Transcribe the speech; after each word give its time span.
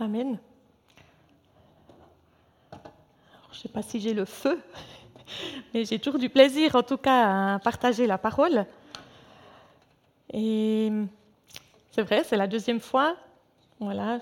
Amen. 0.00 0.38
je 3.52 3.58
ne 3.58 3.62
sais 3.62 3.68
pas 3.68 3.82
si 3.82 4.00
j'ai 4.00 4.12
le 4.12 4.24
feu, 4.24 4.60
mais 5.74 5.84
j'ai 5.84 6.00
toujours 6.00 6.18
du 6.18 6.28
plaisir 6.28 6.74
en 6.74 6.82
tout 6.82 6.96
cas 6.96 7.54
à 7.54 7.58
partager 7.60 8.06
la 8.06 8.18
parole. 8.18 8.66
Et 10.32 10.90
c'est 11.92 12.02
vrai, 12.02 12.24
c'est 12.24 12.36
la 12.36 12.48
deuxième 12.48 12.80
fois. 12.80 13.16
Voilà, 13.78 14.18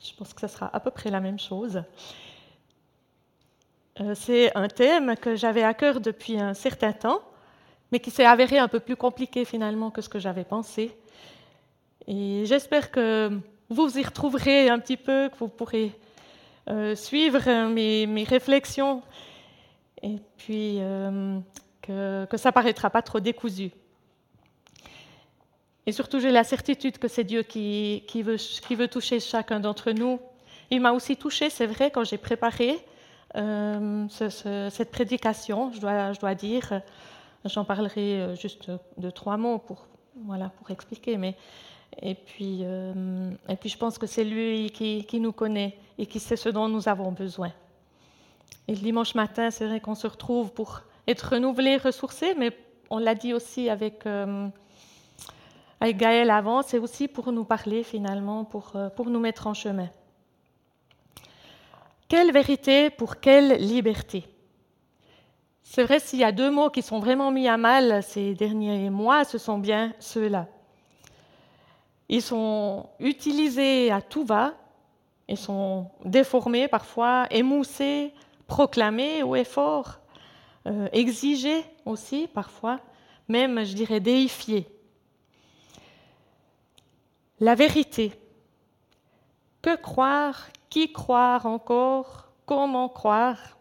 je 0.00 0.14
pense 0.14 0.32
que 0.32 0.40
ce 0.40 0.46
sera 0.46 0.70
à 0.72 0.78
peu 0.78 0.92
près 0.92 1.10
la 1.10 1.18
même 1.20 1.40
chose. 1.40 1.82
Euh, 4.00 4.14
c'est 4.14 4.56
un 4.56 4.68
thème 4.68 5.16
que 5.16 5.34
j'avais 5.34 5.64
à 5.64 5.74
cœur 5.74 6.00
depuis 6.00 6.38
un 6.38 6.54
certain 6.54 6.92
temps, 6.92 7.20
mais 7.90 7.98
qui 7.98 8.12
s'est 8.12 8.24
avéré 8.24 8.58
un 8.58 8.68
peu 8.68 8.78
plus 8.78 8.96
compliqué 8.96 9.44
finalement 9.44 9.90
que 9.90 10.02
ce 10.02 10.08
que 10.08 10.20
j'avais 10.20 10.44
pensé. 10.44 10.96
Et 12.06 12.44
j'espère 12.46 12.92
que 12.92 13.40
vous 13.68 13.98
y 13.98 14.02
retrouverez 14.02 14.68
un 14.68 14.78
petit 14.78 14.96
peu, 14.96 15.28
que 15.28 15.38
vous 15.38 15.48
pourrez 15.48 15.92
euh, 16.68 16.94
suivre 16.94 17.68
mes, 17.68 18.06
mes, 18.06 18.24
réflexions, 18.24 19.02
et 20.02 20.16
puis 20.36 20.76
euh, 20.80 21.38
que, 21.82 22.26
que 22.26 22.36
ça 22.36 22.52
paraîtra 22.52 22.90
pas 22.90 23.02
trop 23.02 23.20
décousu. 23.20 23.70
Et 25.88 25.92
surtout, 25.92 26.18
j'ai 26.18 26.32
la 26.32 26.42
certitude 26.42 26.98
que 26.98 27.06
c'est 27.06 27.22
Dieu 27.22 27.44
qui, 27.44 28.02
veut, 28.22 28.88
toucher 28.88 29.20
chacun 29.20 29.60
d'entre 29.60 29.92
nous. 29.92 30.18
Il 30.70 30.80
m'a 30.80 30.90
aussi 30.90 31.16
touché, 31.16 31.48
c'est 31.48 31.66
vrai, 31.66 31.92
quand 31.92 32.02
j'ai 32.02 32.18
préparé 32.18 32.84
euh, 33.36 34.06
ce, 34.08 34.68
cette 34.68 34.90
prédication, 34.90 35.70
je 35.72 35.80
dois, 35.80 36.12
je 36.12 36.18
dois 36.18 36.34
dire. 36.34 36.82
J'en 37.44 37.64
parlerai 37.64 38.20
euh, 38.20 38.34
juste 38.34 38.72
de 38.98 39.10
trois 39.10 39.36
mots 39.36 39.58
pour, 39.58 39.86
voilà, 40.24 40.48
pour 40.48 40.72
expliquer. 40.72 41.16
Mais, 41.18 41.36
et, 42.02 42.14
puis, 42.14 42.60
euh, 42.62 43.30
et 43.48 43.56
puis, 43.56 43.68
je 43.68 43.78
pense 43.78 43.98
que 43.98 44.06
c'est 44.06 44.24
lui 44.24 44.70
qui, 44.70 45.20
nous 45.20 45.32
connaît 45.32 45.76
et 45.98 46.06
qui 46.06 46.20
sait 46.20 46.36
ce 46.36 46.48
dont 46.48 46.68
nous 46.68 46.88
avons 46.88 47.12
besoin. 47.12 47.52
Et 48.68 48.72
le 48.72 48.80
dimanche 48.80 49.14
matin, 49.14 49.50
c'est 49.50 49.66
vrai 49.66 49.80
qu'on 49.80 49.94
se 49.94 50.06
retrouve 50.06 50.52
pour 50.52 50.82
être 51.06 51.32
renouvelé, 51.34 51.76
ressourcé, 51.76 52.34
mais 52.36 52.56
on 52.90 52.98
l'a 52.98 53.14
dit 53.14 53.32
aussi 53.32 53.68
avec. 53.70 54.06
Euh, 54.06 54.48
Gaël 55.82 56.30
avant, 56.30 56.62
c'est 56.62 56.78
aussi 56.78 57.06
pour 57.06 57.30
nous 57.32 57.44
parler 57.44 57.82
finalement, 57.82 58.44
pour, 58.44 58.72
euh, 58.74 58.88
pour 58.88 59.06
nous 59.06 59.20
mettre 59.20 59.46
en 59.46 59.54
chemin. 59.54 59.88
Quelle 62.08 62.32
vérité 62.32 62.90
pour 62.90 63.20
quelle 63.20 63.58
liberté? 63.60 64.24
C'est 65.62 65.84
vrai, 65.84 66.00
s'il 66.00 66.20
y 66.20 66.24
a 66.24 66.32
deux 66.32 66.50
mots 66.50 66.70
qui 66.70 66.82
sont 66.82 66.98
vraiment 66.98 67.30
mis 67.30 67.48
à 67.48 67.56
mal 67.56 68.02
ces 68.02 68.34
derniers 68.34 68.90
mois, 68.90 69.24
ce 69.24 69.38
sont 69.38 69.58
bien 69.58 69.92
ceux-là. 69.98 70.46
Ils 72.08 72.22
sont 72.22 72.88
utilisés 73.00 73.90
à 73.90 74.00
tout 74.00 74.24
va, 74.24 74.54
ils 75.28 75.36
sont 75.36 75.90
déformés 76.04 76.68
parfois, 76.68 77.26
émoussés, 77.30 78.12
proclamés 78.46 79.22
au 79.22 79.34
effort, 79.34 79.98
euh, 80.66 80.88
exigés 80.92 81.64
aussi 81.84 82.28
parfois, 82.32 82.80
même, 83.28 83.64
je 83.64 83.74
dirais, 83.74 84.00
déifiés. 84.00 84.68
La 87.40 87.54
vérité. 87.54 88.12
Que 89.62 89.76
croire 89.76 90.48
Qui 90.70 90.92
croire 90.92 91.46
encore 91.46 92.28
Comment 92.46 92.88
croire? 92.88 93.58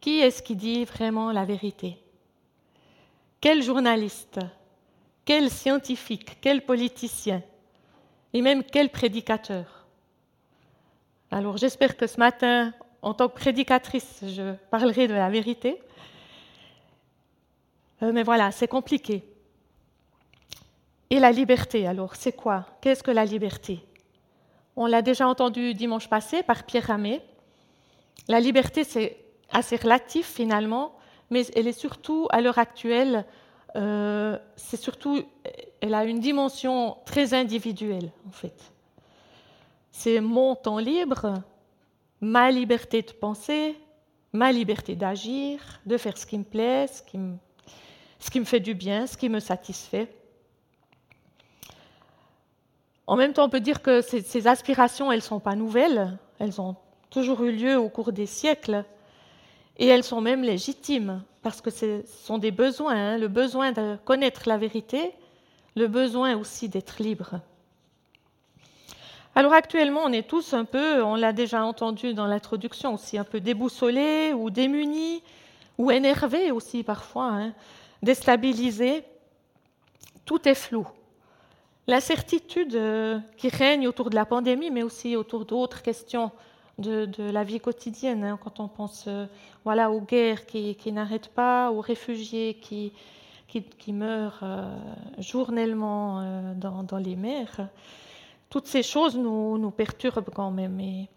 Qui 0.00 0.18
est-ce 0.18 0.42
qui 0.42 0.56
dit 0.56 0.84
vraiment 0.84 1.30
la 1.30 1.44
vérité? 1.44 1.98
Quel 3.40 3.62
journaliste 3.62 4.40
Quel 5.24 5.50
scientifique 5.50 6.38
Quel 6.40 6.62
politicien 6.62 7.42
Et 8.32 8.42
même 8.42 8.62
quel 8.62 8.90
prédicateur 8.90 9.86
Alors 11.30 11.56
j'espère 11.56 11.96
que 11.96 12.06
ce 12.06 12.18
matin, 12.18 12.74
en 13.00 13.14
tant 13.14 13.28
que 13.28 13.34
prédicatrice, 13.34 14.20
je 14.22 14.54
parlerai 14.70 15.08
de 15.08 15.14
la 15.14 15.30
vérité. 15.30 15.80
Euh, 18.02 18.12
mais 18.12 18.22
voilà, 18.22 18.50
c'est 18.50 18.68
compliqué. 18.68 19.24
Et 21.10 21.20
la 21.20 21.30
liberté, 21.30 21.86
alors, 21.86 22.16
c'est 22.16 22.32
quoi? 22.32 22.66
Qu'est-ce 22.80 23.02
que 23.02 23.10
la 23.10 23.24
liberté? 23.24 23.84
On 24.76 24.86
l'a 24.86 25.02
déjà 25.02 25.28
entendu 25.28 25.74
dimanche 25.74 26.08
passé 26.08 26.42
par 26.42 26.64
Pierre 26.64 26.88
Ramé. 26.88 27.22
La 28.26 28.40
liberté, 28.40 28.84
c'est 28.84 29.18
assez 29.52 29.76
relatif 29.76 30.26
finalement, 30.26 30.96
mais 31.30 31.46
elle 31.54 31.68
est 31.68 31.78
surtout, 31.78 32.26
à 32.30 32.40
l'heure 32.40 32.58
actuelle, 32.58 33.24
euh, 33.76 34.38
c'est 34.56 34.76
surtout, 34.76 35.22
elle 35.80 35.94
a 35.94 36.04
une 36.04 36.20
dimension 36.20 36.96
très 37.04 37.34
individuelle, 37.34 38.10
en 38.28 38.30
fait. 38.30 38.72
C'est 39.90 40.20
mon 40.20 40.54
temps 40.54 40.78
libre, 40.78 41.42
ma 42.20 42.50
liberté 42.50 43.02
de 43.02 43.12
penser, 43.12 43.76
ma 44.32 44.52
liberté 44.52 44.96
d'agir, 44.96 45.60
de 45.86 45.96
faire 45.96 46.18
ce 46.18 46.26
qui 46.26 46.38
me 46.38 46.44
plaît, 46.44 46.86
ce 46.88 47.02
qui 47.02 47.18
me, 47.18 47.36
ce 48.18 48.30
qui 48.30 48.40
me 48.40 48.44
fait 48.44 48.60
du 48.60 48.74
bien, 48.74 49.06
ce 49.06 49.16
qui 49.16 49.28
me 49.28 49.40
satisfait. 49.40 50.08
En 53.06 53.16
même 53.16 53.32
temps, 53.32 53.44
on 53.44 53.50
peut 53.50 53.60
dire 53.60 53.82
que 53.82 54.00
ces, 54.00 54.46
aspirations, 54.46 55.12
elles 55.12 55.18
ne 55.18 55.22
sont 55.22 55.40
pas 55.40 55.54
nouvelles, 55.54 56.16
elles 56.38 56.60
ont 56.60 56.76
toujours 57.10 57.42
eu 57.44 57.52
lieu 57.52 57.76
au 57.76 57.88
cours 57.88 58.12
des 58.12 58.26
siècles, 58.26 58.84
et 59.78 59.86
elles 59.86 60.04
sont 60.04 60.20
même 60.20 60.42
légitimes, 60.42 61.22
parce 61.42 61.60
que 61.60 61.70
ce 61.70 62.02
sont 62.24 62.38
des 62.38 62.50
besoins, 62.50 62.94
hein, 62.94 63.18
le 63.18 63.28
besoin 63.28 63.72
de 63.72 63.96
connaître 64.04 64.42
la 64.46 64.56
vérité, 64.56 65.12
le 65.76 65.88
besoin 65.88 66.36
aussi 66.36 66.68
d'être 66.68 67.02
libre. 67.02 67.40
Alors 69.34 69.52
actuellement, 69.52 70.02
on 70.04 70.12
est 70.12 70.28
tous 70.28 70.54
un 70.54 70.64
peu, 70.64 71.02
on 71.02 71.16
l'a 71.16 71.32
déjà 71.32 71.64
entendu 71.64 72.14
dans 72.14 72.26
l'introduction 72.26 72.94
aussi, 72.94 73.18
un 73.18 73.24
peu 73.24 73.40
déboussolés 73.40 74.32
ou 74.32 74.48
démunis, 74.48 75.22
ou 75.76 75.90
énervés 75.90 76.52
aussi 76.52 76.84
parfois, 76.84 77.26
hein, 77.26 77.52
déstabilisés. 78.00 79.02
Tout 80.24 80.48
est 80.48 80.54
flou. 80.54 80.86
L'incertitude 81.88 82.76
euh, 82.76 83.18
qui 83.36 83.48
règne 83.48 83.88
autour 83.88 84.08
de 84.08 84.14
la 84.14 84.24
pandémie, 84.24 84.70
mais 84.70 84.84
aussi 84.84 85.16
autour 85.16 85.44
d'autres 85.44 85.82
questions 85.82 86.30
de, 86.78 87.30
la 87.30 87.44
vie 87.44 87.60
quotidienne, 87.60 88.24
hein, 88.24 88.38
quand 88.42 88.60
on 88.60 88.68
pense 88.68 89.04
euh, 89.06 89.26
voilà, 89.64 89.90
aux 89.90 90.00
guerres 90.00 90.46
qui, 90.46 90.92
n'arrêtent 90.92 91.28
pas, 91.28 91.70
aux 91.70 91.80
réfugiés 91.80 92.54
qui, 92.54 92.92
meurent 93.88 94.40
euh, 94.42 94.76
journellement 95.18 96.54
dans, 96.56 96.98
les 96.98 97.16
mers, 97.16 97.68
toutes 98.50 98.66
ces 98.66 98.82
choses 98.82 99.16
nous, 99.16 99.58
nous 99.58 99.70
perturbent 99.70 100.30
quand 100.34 100.50
même. 100.50 100.80
Et 100.80 101.08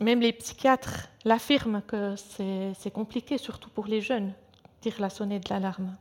même 0.00 0.20
les 0.20 0.32
psychiatres 0.32 1.08
l'affirment 1.24 1.82
que 1.86 2.14
c'est 2.16 2.90
compliqué, 2.92 3.38
surtout 3.38 3.70
pour 3.70 3.86
les 3.86 4.00
jeunes, 4.00 4.32
tire 4.80 5.00
la 5.00 5.10
sonnette 5.10 5.44
de 5.44 5.50
l'alarme. 5.50 5.96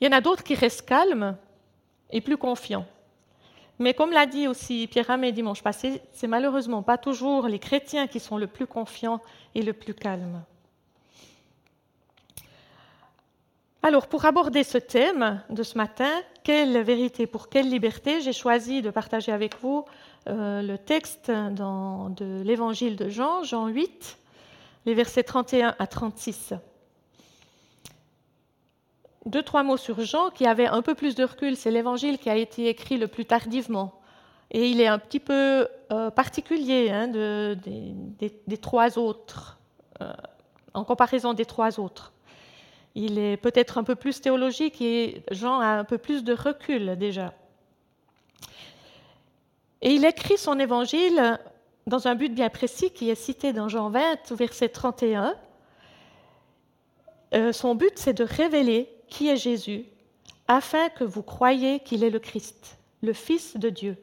Il 0.00 0.06
y 0.06 0.08
en 0.08 0.12
a 0.12 0.20
d'autres 0.20 0.42
qui 0.42 0.54
restent 0.54 0.86
calmes 0.86 1.36
et 2.10 2.20
plus 2.20 2.36
confiants. 2.36 2.86
Mais 3.78 3.94
comme 3.94 4.12
l'a 4.12 4.26
dit 4.26 4.46
aussi 4.46 4.86
Pierre 4.86 5.06
Ramé 5.06 5.32
dimanche 5.32 5.62
passé, 5.62 6.00
c'est 6.12 6.26
malheureusement 6.26 6.82
pas 6.82 6.98
toujours 6.98 7.48
les 7.48 7.58
chrétiens 7.58 8.06
qui 8.06 8.20
sont 8.20 8.38
le 8.38 8.46
plus 8.46 8.66
confiants 8.66 9.20
et 9.54 9.62
le 9.62 9.72
plus 9.72 9.94
calmes. 9.94 10.42
Alors, 13.84 14.06
pour 14.06 14.24
aborder 14.24 14.62
ce 14.62 14.78
thème 14.78 15.42
de 15.50 15.64
ce 15.64 15.76
matin, 15.76 16.10
quelle 16.44 16.80
vérité 16.82 17.26
pour 17.26 17.48
quelle 17.48 17.68
liberté, 17.68 18.20
j'ai 18.20 18.32
choisi 18.32 18.80
de 18.80 18.90
partager 18.90 19.32
avec 19.32 19.58
vous 19.60 19.84
euh, 20.28 20.62
le 20.62 20.78
texte 20.78 21.32
de 21.32 22.42
l'évangile 22.44 22.94
de 22.94 23.08
Jean, 23.08 23.42
Jean 23.42 23.66
8, 23.66 24.18
les 24.86 24.94
versets 24.94 25.24
31 25.24 25.74
à 25.80 25.86
36 25.88 26.54
deux, 29.26 29.42
trois 29.42 29.62
mots 29.62 29.76
sur 29.76 30.00
Jean, 30.00 30.30
qui 30.30 30.46
avait 30.46 30.66
un 30.66 30.82
peu 30.82 30.94
plus 30.94 31.14
de 31.14 31.24
recul. 31.24 31.56
C'est 31.56 31.70
l'évangile 31.70 32.18
qui 32.18 32.30
a 32.30 32.36
été 32.36 32.68
écrit 32.68 32.96
le 32.96 33.08
plus 33.08 33.24
tardivement. 33.24 34.00
Et 34.50 34.68
il 34.68 34.80
est 34.80 34.86
un 34.86 34.98
petit 34.98 35.20
peu 35.20 35.66
euh, 35.92 36.10
particulier 36.10 36.90
hein, 36.90 37.08
des, 37.08 38.58
trois 38.60 38.98
autres, 38.98 39.58
euh, 40.02 40.12
en 40.74 40.84
comparaison 40.84 41.32
des 41.32 41.46
trois 41.46 41.80
autres. 41.80 42.12
Il 42.94 43.18
est 43.18 43.38
peut-être 43.38 43.78
un 43.78 43.84
peu 43.84 43.94
plus 43.94 44.20
théologique 44.20 44.82
et 44.82 45.22
Jean 45.30 45.60
a 45.60 45.68
un 45.68 45.84
peu 45.84 45.96
plus 45.96 46.22
de 46.22 46.34
recul 46.34 46.96
déjà. 46.98 47.32
Et 49.80 49.94
il 49.94 50.04
écrit 50.04 50.36
son 50.36 50.58
évangile 50.58 51.38
dans 51.86 52.06
un 52.06 52.14
but 52.14 52.32
bien 52.32 52.50
précis 52.50 52.90
qui 52.90 53.08
est 53.08 53.14
cité 53.14 53.54
dans 53.54 53.68
Jean 53.68 53.88
20, 53.88 54.32
verset 54.32 54.68
31. 54.68 55.34
Euh, 57.34 57.52
son 57.52 57.74
but, 57.74 57.92
c'est 57.96 58.12
de 58.12 58.24
révéler 58.24 58.91
qui 59.12 59.28
est 59.28 59.36
Jésus, 59.36 59.84
afin 60.48 60.88
que 60.88 61.04
vous 61.04 61.22
croyiez 61.22 61.80
qu'il 61.80 62.02
est 62.02 62.08
le 62.08 62.18
Christ, 62.18 62.78
le 63.02 63.12
Fils 63.12 63.58
de 63.58 63.68
Dieu. 63.68 63.98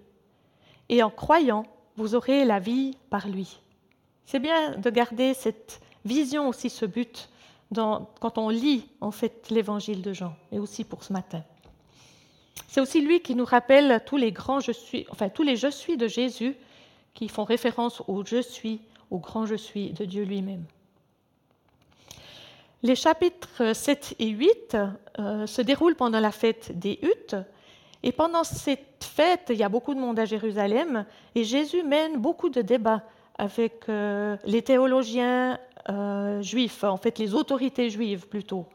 Et 0.87 1.01
en 1.01 1.09
croyant, 1.09 1.65
vous 1.97 2.13
aurez 2.13 2.45
la 2.45 2.59
vie 2.59 2.95
par 3.09 3.27
lui. 3.27 3.59
C'est 4.27 4.37
bien 4.37 4.77
de 4.77 4.89
garder 4.91 5.33
cette 5.33 5.81
vision 6.05 6.47
aussi, 6.47 6.69
ce 6.69 6.85
but, 6.85 7.27
quand 7.73 8.37
on 8.37 8.49
lit 8.49 8.87
en 9.01 9.09
fait 9.09 9.49
l'évangile 9.49 10.03
de 10.03 10.13
Jean, 10.13 10.35
et 10.51 10.59
aussi 10.59 10.83
pour 10.83 11.03
ce 11.03 11.11
matin. 11.11 11.43
C'est 12.67 12.79
aussi 12.79 13.01
lui 13.01 13.21
qui 13.21 13.33
nous 13.33 13.45
rappelle 13.45 14.03
tous 14.05 14.17
les 14.17 14.31
grands 14.31 14.59
je 14.59 14.71
suis, 14.71 15.07
enfin 15.09 15.29
tous 15.29 15.43
les 15.43 15.55
je 15.55 15.71
suis 15.71 15.97
de 15.97 16.07
Jésus 16.07 16.55
qui 17.15 17.29
font 17.29 17.45
référence 17.45 18.03
au 18.07 18.23
je 18.23 18.43
suis, 18.43 18.79
au 19.09 19.17
grand 19.17 19.47
je 19.47 19.55
suis 19.55 19.91
de 19.91 20.05
Dieu 20.05 20.23
lui-même. 20.23 20.65
Les 22.81 22.95
chapitres 22.95 23.73
7 23.73 24.15
et 24.19 24.27
8 24.27 24.77
euh, 25.19 25.45
se 25.45 25.61
déroulent 25.61 25.95
pendant 25.95 26.21
la 26.21 26.31
fête 26.31 26.77
des 26.79 26.97
huttes. 27.01 27.35
Et 28.03 28.13
pendant 28.13 28.45
cette 28.45 29.03
fête, 29.03 29.47
il 29.49 29.57
y 29.57 29.63
a 29.63 29.69
beaucoup 29.69 29.93
de 29.93 29.99
monde 29.99 30.17
à 30.17 30.23
Jérusalem 30.23 31.05
et 31.35 31.43
Jésus 31.43 31.83
mène 31.83 32.17
beaucoup 32.17 32.49
de 32.49 32.61
débats 32.61 33.03
avec 33.37 33.89
euh, 33.89 34.37
les 34.45 34.61
théologiens 34.61 35.59
euh, 35.89 36.41
juifs, 36.41 36.85
en 36.85 36.95
fait 36.95 37.19
les 37.19 37.33
autorités 37.33 37.89
juives 37.89 38.27
plutôt. 38.27 38.65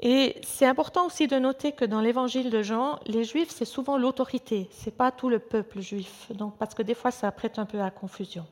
Et 0.00 0.36
c'est 0.42 0.66
important 0.66 1.06
aussi 1.06 1.28
de 1.28 1.36
noter 1.36 1.72
que 1.72 1.84
dans 1.84 2.00
l'évangile 2.00 2.50
de 2.50 2.62
Jean, 2.62 2.98
les 3.06 3.24
juifs, 3.24 3.50
c'est 3.50 3.64
souvent 3.64 3.98
l'autorité, 3.98 4.68
ce 4.72 4.86
n'est 4.86 4.96
pas 4.96 5.10
tout 5.12 5.28
le 5.28 5.40
peuple 5.40 5.80
juif, 5.80 6.30
donc, 6.34 6.56
parce 6.56 6.74
que 6.74 6.82
des 6.82 6.94
fois 6.94 7.10
ça 7.10 7.30
prête 7.32 7.58
un 7.58 7.66
peu 7.66 7.80
à 7.80 7.90
confusion. 7.90 8.46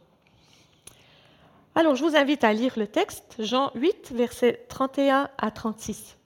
Alors 1.78 1.94
je 1.94 2.02
vous 2.02 2.17
invite 2.17 2.43
à 2.43 2.55
lire 2.55 2.73
le 2.78 2.87
texte, 2.87 3.34
Jean 3.38 3.70
8, 3.75 4.12
versets 4.14 4.64
31 4.70 5.28
à 5.37 5.50
36. 5.50 6.17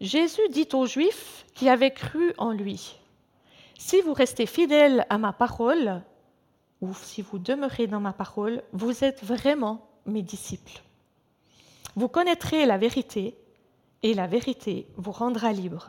Jésus 0.00 0.40
dit 0.50 0.68
aux 0.72 0.86
Juifs 0.86 1.44
qui 1.54 1.68
avaient 1.68 1.92
cru 1.92 2.32
en 2.38 2.50
lui, 2.50 2.96
Si 3.76 4.00
vous 4.00 4.14
restez 4.14 4.46
fidèles 4.46 5.04
à 5.10 5.18
ma 5.18 5.34
parole, 5.34 6.00
ou 6.80 6.94
si 6.94 7.20
vous 7.20 7.38
demeurez 7.38 7.88
dans 7.88 8.00
ma 8.00 8.14
parole, 8.14 8.62
vous 8.72 9.04
êtes 9.04 9.22
vraiment 9.22 9.86
mes 10.06 10.22
disciples. 10.22 10.80
Vous 11.94 12.08
connaîtrez 12.08 12.64
la 12.64 12.78
vérité, 12.78 13.36
et 14.02 14.14
la 14.14 14.26
vérité 14.26 14.86
vous 14.96 15.12
rendra 15.12 15.52
libre. 15.52 15.88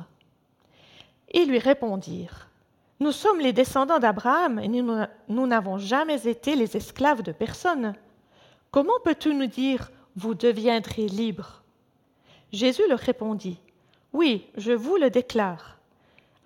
Ils 1.33 1.47
lui 1.47 1.59
répondirent, 1.59 2.49
Nous 2.99 3.13
sommes 3.13 3.39
les 3.39 3.53
descendants 3.53 3.99
d'Abraham 3.99 4.59
et 4.59 4.67
nous 4.67 5.47
n'avons 5.47 5.77
jamais 5.77 6.27
été 6.27 6.57
les 6.57 6.75
esclaves 6.75 7.23
de 7.23 7.31
personne. 7.31 7.95
Comment 8.71 8.99
peux-tu 9.03 9.33
nous 9.33 9.47
dire, 9.47 9.91
Vous 10.15 10.33
deviendrez 10.33 11.07
libres? 11.07 11.63
Jésus 12.51 12.87
leur 12.87 12.99
répondit, 12.99 13.59
Oui, 14.13 14.47
je 14.55 14.71
vous 14.71 14.97
le 14.97 15.09
déclare. 15.09 15.77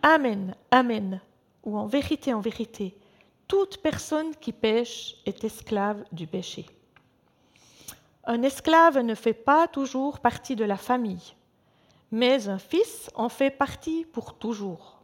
Amen, 0.01 0.55
Amen, 0.71 1.21
ou 1.63 1.77
en 1.77 1.85
vérité, 1.85 2.33
en 2.33 2.39
vérité, 2.39 2.97
toute 3.47 3.77
personne 3.77 4.35
qui 4.35 4.51
pêche 4.51 5.15
est 5.25 5.43
esclave 5.43 6.03
du 6.11 6.27
péché. 6.27 6.65
Un 8.23 8.43
esclave 8.43 8.99
ne 8.99 9.15
fait 9.15 9.33
pas 9.33 9.67
toujours 9.67 10.19
partie 10.19 10.55
de 10.55 10.65
la 10.65 10.77
famille 10.77 11.35
mais 12.11 12.49
un 12.49 12.59
fils 12.59 13.09
en 13.15 13.29
fait 13.29 13.51
partie 13.51 14.05
pour 14.05 14.35
toujours. 14.35 15.01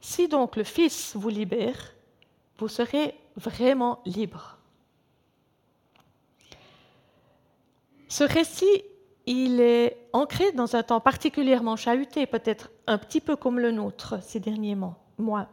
Si 0.00 0.28
donc 0.28 0.56
le 0.56 0.64
Fils 0.64 1.16
vous 1.16 1.28
libère, 1.28 1.94
vous 2.58 2.68
serez 2.68 3.14
vraiment 3.36 4.00
libre. 4.06 4.57
Ce 8.08 8.24
récit, 8.24 8.82
il 9.26 9.60
est 9.60 10.08
ancré 10.12 10.52
dans 10.52 10.74
un 10.74 10.82
temps 10.82 11.00
particulièrement 11.00 11.76
chahuté, 11.76 12.26
peut-être 12.26 12.70
un 12.86 12.96
petit 12.96 13.20
peu 13.20 13.36
comme 13.36 13.58
le 13.58 13.70
nôtre 13.70 14.22
ces 14.22 14.40
derniers 14.40 14.76
mois. 15.18 15.48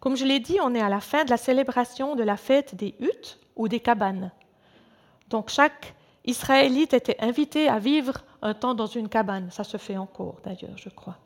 Comme 0.00 0.16
je 0.16 0.24
l'ai 0.24 0.40
dit, 0.40 0.58
on 0.62 0.74
est 0.74 0.80
à 0.80 0.88
la 0.88 1.00
fin 1.00 1.24
de 1.24 1.30
la 1.30 1.36
célébration 1.36 2.16
de 2.16 2.22
la 2.22 2.36
fête 2.36 2.74
des 2.74 2.94
huttes 2.98 3.38
ou 3.56 3.68
des 3.68 3.80
cabanes. 3.80 4.32
Donc 5.28 5.50
chaque 5.50 5.94
Israélite 6.24 6.94
était 6.94 7.16
invité 7.20 7.68
à 7.68 7.78
vivre 7.78 8.24
un 8.42 8.54
temps 8.54 8.74
dans 8.74 8.86
une 8.86 9.08
cabane. 9.08 9.50
Ça 9.50 9.64
se 9.64 9.76
fait 9.76 9.96
encore 9.96 10.36
d'ailleurs, 10.44 10.76
je 10.76 10.88
crois. 10.88 11.16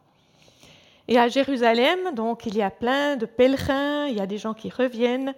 Et 1.08 1.18
à 1.18 1.28
Jérusalem, 1.28 2.14
donc, 2.14 2.46
il 2.46 2.56
y 2.56 2.62
a 2.62 2.70
plein 2.70 3.16
de 3.16 3.26
pèlerins, 3.26 4.06
il 4.06 4.16
y 4.16 4.20
a 4.20 4.26
des 4.26 4.38
gens 4.38 4.54
qui 4.54 4.70
reviennent. 4.70 5.34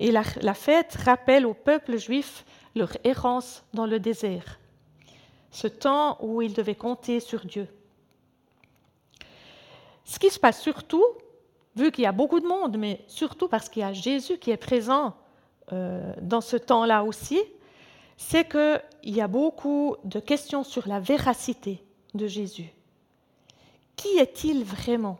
Et 0.00 0.10
la, 0.10 0.22
la 0.40 0.54
fête 0.54 0.96
rappelle 1.04 1.46
au 1.46 1.54
peuple 1.54 1.98
juif 1.98 2.44
leur 2.74 2.96
errance 3.04 3.64
dans 3.74 3.86
le 3.86 4.00
désert, 4.00 4.58
ce 5.50 5.66
temps 5.68 6.18
où 6.20 6.42
ils 6.42 6.54
devaient 6.54 6.74
compter 6.74 7.20
sur 7.20 7.44
Dieu. 7.44 7.68
Ce 10.04 10.18
qui 10.18 10.30
se 10.30 10.38
passe 10.38 10.60
surtout, 10.60 11.04
vu 11.76 11.90
qu'il 11.90 12.04
y 12.04 12.06
a 12.06 12.12
beaucoup 12.12 12.40
de 12.40 12.46
monde, 12.46 12.76
mais 12.76 13.04
surtout 13.06 13.48
parce 13.48 13.68
qu'il 13.68 13.80
y 13.80 13.84
a 13.84 13.92
Jésus 13.92 14.38
qui 14.38 14.50
est 14.50 14.56
présent 14.56 15.14
euh, 15.72 16.12
dans 16.20 16.40
ce 16.40 16.56
temps-là 16.56 17.04
aussi, 17.04 17.40
c'est 18.16 18.48
qu'il 18.48 19.14
y 19.14 19.20
a 19.20 19.28
beaucoup 19.28 19.96
de 20.04 20.20
questions 20.20 20.64
sur 20.64 20.86
la 20.88 21.00
véracité 21.00 21.82
de 22.14 22.26
Jésus. 22.26 22.72
Qui 23.96 24.18
est-il 24.18 24.64
vraiment? 24.64 25.18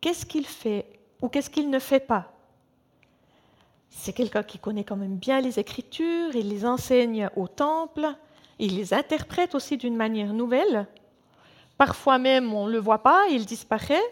Qu'est-ce 0.00 0.26
qu'il 0.26 0.46
fait 0.46 0.86
ou 1.20 1.28
qu'est-ce 1.28 1.50
qu'il 1.50 1.70
ne 1.70 1.78
fait 1.78 2.00
pas? 2.00 2.32
C'est 3.90 4.12
quelqu'un 4.12 4.42
qui 4.42 4.58
connaît 4.58 4.84
quand 4.84 4.96
même 4.96 5.16
bien 5.16 5.40
les 5.40 5.58
Écritures, 5.58 6.34
il 6.34 6.48
les 6.48 6.64
enseigne 6.64 7.30
au 7.36 7.48
temple, 7.48 8.06
il 8.58 8.76
les 8.76 8.94
interprète 8.94 9.54
aussi 9.54 9.76
d'une 9.76 9.96
manière 9.96 10.32
nouvelle. 10.32 10.86
Parfois 11.76 12.18
même, 12.18 12.52
on 12.52 12.66
ne 12.66 12.72
le 12.72 12.78
voit 12.78 13.02
pas, 13.02 13.26
il 13.30 13.46
disparaît. 13.46 14.02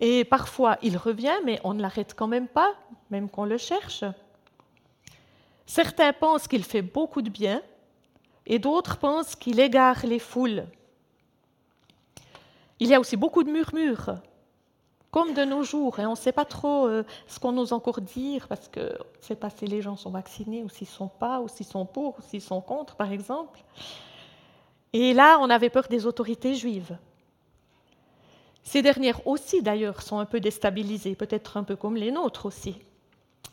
Et 0.00 0.24
parfois, 0.24 0.76
il 0.82 0.96
revient, 0.96 1.36
mais 1.44 1.58
on 1.64 1.72
ne 1.72 1.80
l'arrête 1.80 2.14
quand 2.14 2.26
même 2.26 2.48
pas, 2.48 2.74
même 3.10 3.30
qu'on 3.30 3.46
le 3.46 3.56
cherche. 3.56 4.04
Certains 5.64 6.12
pensent 6.12 6.46
qu'il 6.46 6.64
fait 6.64 6.82
beaucoup 6.82 7.22
de 7.22 7.30
bien 7.30 7.62
et 8.46 8.58
d'autres 8.58 8.98
pensent 8.98 9.34
qu'il 9.34 9.58
égare 9.58 10.06
les 10.06 10.18
foules. 10.18 10.66
Il 12.78 12.88
y 12.88 12.94
a 12.94 13.00
aussi 13.00 13.16
beaucoup 13.16 13.42
de 13.42 13.50
murmures, 13.50 14.16
comme 15.16 15.32
de 15.32 15.46
nos 15.46 15.62
jours, 15.62 15.98
et 15.98 16.04
on 16.04 16.10
ne 16.10 16.14
sait 16.14 16.30
pas 16.30 16.44
trop 16.44 16.86
euh, 16.86 17.02
ce 17.26 17.40
qu'on 17.40 17.56
ose 17.56 17.72
encore 17.72 18.02
dire 18.02 18.48
parce 18.48 18.68
que 18.68 18.80
on 18.80 19.18
ne 19.18 19.22
sait 19.22 19.34
pas 19.34 19.48
si 19.48 19.64
les 19.64 19.80
gens 19.80 19.96
sont 19.96 20.10
vaccinés 20.10 20.62
ou 20.62 20.68
s'ils 20.68 20.88
ne 20.88 20.92
sont 20.92 21.08
pas, 21.08 21.40
ou 21.40 21.48
s'ils 21.48 21.64
sont 21.64 21.86
pour, 21.86 22.18
ou 22.18 22.20
s'ils 22.20 22.42
sont 22.42 22.60
contre, 22.60 22.96
par 22.96 23.10
exemple. 23.10 23.58
Et 24.92 25.14
là, 25.14 25.38
on 25.40 25.48
avait 25.48 25.70
peur 25.70 25.88
des 25.88 26.04
autorités 26.04 26.54
juives. 26.54 26.98
Ces 28.62 28.82
dernières 28.82 29.26
aussi, 29.26 29.62
d'ailleurs, 29.62 30.02
sont 30.02 30.18
un 30.18 30.26
peu 30.26 30.38
déstabilisées, 30.38 31.14
peut-être 31.14 31.56
un 31.56 31.64
peu 31.64 31.76
comme 31.76 31.96
les 31.96 32.10
nôtres 32.10 32.44
aussi. 32.44 32.76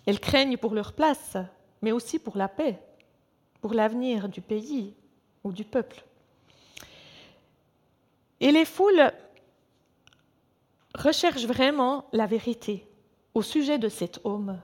Elles 0.05 0.19
craignent 0.19 0.57
pour 0.57 0.73
leur 0.73 0.91
place, 0.91 1.37
mais 1.81 1.93
aussi 1.93 2.19
pour 2.19 2.35
la 2.35 2.49
paix, 2.49 2.77
pour 3.61 3.73
l'avenir 3.73 4.27
du 4.27 4.41
pays 4.41 4.93
ou 5.45 5.53
du 5.53 5.63
peuple. 5.63 6.03
Et 8.41 8.51
les 8.51 8.65
foules 8.65 9.13
recherchent 10.93 11.45
vraiment 11.45 12.05
la 12.13 12.25
vérité 12.25 12.87
au 13.33 13.41
sujet 13.41 13.79
de 13.79 13.89
cet 13.89 14.19
homme 14.23 14.59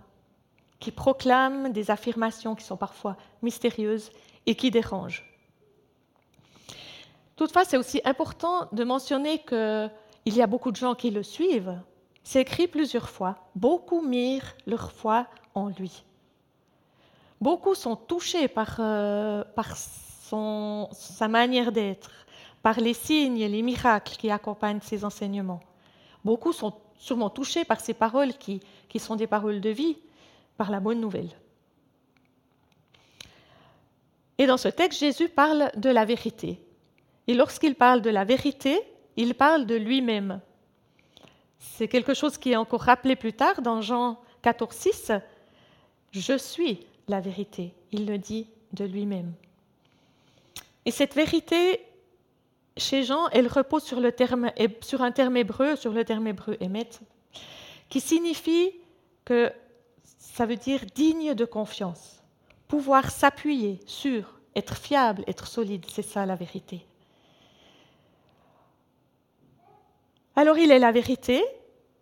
qui 0.79 0.91
proclame 0.91 1.71
des 1.71 1.91
affirmations 1.91 2.55
qui 2.55 2.63
sont 2.63 2.77
parfois 2.77 3.17
mystérieuses 3.41 4.11
et 4.45 4.55
qui 4.55 4.71
dérangent. 4.71 5.25
Toutefois, 7.35 7.65
c'est 7.65 7.77
aussi 7.77 8.01
important 8.05 8.67
de 8.71 8.83
mentionner 8.83 9.39
qu'il 9.39 9.89
y 10.25 10.41
a 10.41 10.47
beaucoup 10.47 10.71
de 10.71 10.75
gens 10.75 10.95
qui 10.95 11.09
le 11.09 11.23
suivent. 11.23 11.79
C'est 12.23 12.41
écrit 12.41 12.67
plusieurs 12.67 13.09
fois. 13.09 13.37
Beaucoup 13.55 14.01
mirent 14.01 14.55
leur 14.67 14.91
foi 14.91 15.27
en 15.55 15.69
lui. 15.69 16.03
Beaucoup 17.41 17.75
sont 17.75 17.95
touchés 17.95 18.47
par, 18.49 18.75
euh, 18.79 19.43
sa 20.91 21.27
manière 21.27 21.71
d'être, 21.71 22.11
par 22.61 22.79
les 22.79 22.93
signes 22.93 23.39
et 23.39 23.47
les 23.47 23.61
miracles 23.61 24.17
qui 24.17 24.29
accompagnent 24.29 24.81
ses 24.81 25.05
enseignements. 25.05 25.61
Beaucoup 26.23 26.53
sont 26.53 26.73
sûrement 26.97 27.29
touchés 27.29 27.65
par 27.65 27.79
ces 27.79 27.93
paroles 27.93 28.33
qui, 28.33 28.61
sont 28.97 29.15
des 29.15 29.27
paroles 29.27 29.61
de 29.61 29.69
vie, 29.69 29.97
par 30.57 30.69
la 30.71 30.79
bonne 30.79 30.99
nouvelle. 30.99 31.29
Et 34.37 34.45
dans 34.45 34.57
ce 34.57 34.67
texte, 34.67 34.99
Jésus 34.99 35.29
parle 35.29 35.71
de 35.75 35.89
la 35.89 36.05
vérité. 36.05 36.59
Et 37.27 37.33
lorsqu'il 37.33 37.75
parle 37.75 38.01
de 38.01 38.09
la 38.09 38.23
vérité, 38.23 38.79
il 39.15 39.35
parle 39.35 39.65
de 39.65 39.75
lui-même. 39.75 40.41
C'est 41.59 41.87
quelque 41.87 42.13
chose 42.13 42.37
qui 42.37 42.51
est 42.51 42.55
encore 42.55 42.81
rappelé 42.81 43.15
plus 43.15 43.33
tard 43.33 43.61
dans 43.61 43.81
Jean 43.81 44.19
14, 44.41 44.75
6. 44.75 45.11
Je 46.11 46.37
suis 46.37 46.85
la 47.07 47.19
vérité. 47.19 47.73
Il 47.91 48.05
le 48.05 48.17
dit 48.17 48.47
de 48.73 48.85
lui-même. 48.85 49.33
Et 50.85 50.91
cette 50.91 51.15
vérité, 51.15 51.81
chez 52.79 53.03
Jean, 53.03 53.27
elle 53.29 53.47
repose 53.47 53.83
sur, 53.83 53.99
le 53.99 54.11
terme, 54.11 54.51
sur 54.81 55.01
un 55.01 55.11
terme 55.11 55.37
hébreu, 55.37 55.75
sur 55.75 55.91
le 55.91 56.03
terme 56.03 56.27
hébreu 56.27 56.57
émet, 56.59 56.89
qui 57.89 57.99
signifie 57.99 58.71
que 59.25 59.51
ça 60.17 60.45
veut 60.45 60.55
dire 60.55 60.81
digne 60.95 61.33
de 61.33 61.45
confiance, 61.45 62.23
pouvoir 62.67 63.11
s'appuyer 63.11 63.79
sur, 63.85 64.39
être 64.55 64.75
fiable, 64.75 65.23
être 65.27 65.47
solide, 65.47 65.85
c'est 65.89 66.01
ça 66.01 66.25
la 66.25 66.35
vérité. 66.35 66.85
Alors 70.35 70.57
il 70.57 70.71
est 70.71 70.79
la 70.79 70.91
vérité, 70.91 71.43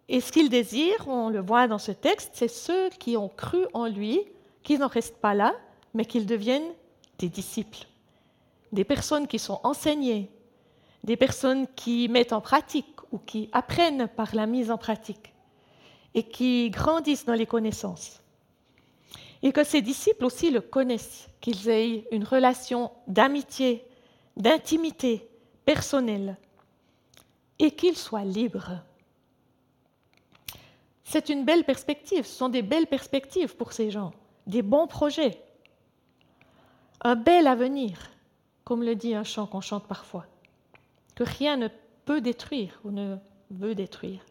et 0.10 0.22
ce 0.22 0.32
qu'il 0.32 0.50
désire, 0.50 1.08
on 1.08 1.30
le 1.30 1.42
voit 1.42 1.68
dans 1.68 1.80
ce 1.80 1.92
texte, 1.92 2.32
c'est 2.34 2.48
ceux 2.48 2.90
qui 2.90 3.18
ont 3.18 3.30
cru 3.30 3.66
en 3.74 3.88
lui 3.88 4.22
qu'ils 4.64 4.80
n'en 4.80 4.88
restent 4.88 5.18
pas 5.18 5.34
là, 5.34 5.56
mais 5.94 6.06
qu'ils 6.06 6.26
deviennent 6.26 6.74
des 7.18 7.30
disciples, 7.30 7.88
des 8.72 8.84
personnes 8.84 9.28
qui 9.28 9.40
sont 9.40 9.60
enseignées, 9.64 10.30
des 11.08 11.16
personnes 11.16 11.68
qui 11.76 12.10
mettent 12.10 12.34
en 12.34 12.42
pratique 12.42 12.98
ou 13.14 13.18
qui 13.18 13.50
apprennent 13.54 14.10
par 14.10 14.36
la 14.36 14.46
mise 14.46 14.70
en 14.70 14.78
pratique 14.78 15.34
et 16.14 16.24
qui 16.24 16.70
grandissent 16.70 17.26
dans 17.26 17.34
les 17.34 17.46
connaissances. 17.46 18.22
Et 19.42 19.54
que 19.54 19.64
ces 19.64 19.82
disciples 19.82 20.26
aussi 20.26 20.52
le 20.52 20.60
connaissent, 20.60 21.30
qu'ils 21.40 21.70
aient 21.70 22.06
une 22.12 22.26
relation 22.26 22.92
d'amitié, 23.08 23.86
d'intimité 24.36 25.30
personnelle 25.64 26.36
et 27.58 27.72
qu'ils 27.72 27.98
soient 27.98 28.26
libres. 28.26 28.74
C'est 31.06 31.30
une 31.30 31.46
belle 31.46 31.64
perspective, 31.64 32.26
ce 32.26 32.36
sont 32.36 32.50
des 32.50 32.64
belles 32.64 32.88
perspectives 32.88 33.56
pour 33.56 33.72
ces 33.72 33.92
gens, 33.92 34.12
des 34.46 34.62
bons 34.62 34.88
projets, 34.88 35.42
un 37.00 37.16
bel 37.16 37.48
avenir, 37.48 37.98
comme 38.66 38.84
le 38.84 38.96
dit 38.96 39.16
un 39.16 39.24
chant 39.24 39.48
qu'on 39.48 39.62
chante 39.62 39.88
parfois, 39.88 40.26
que 41.18 41.24
rien 41.24 41.58
ne 41.58 41.68
peut 42.06 42.22
détruire 42.22 42.80
ou 42.84 42.92
ne 42.92 43.18
veut 43.50 43.74
détruire. 43.74 44.24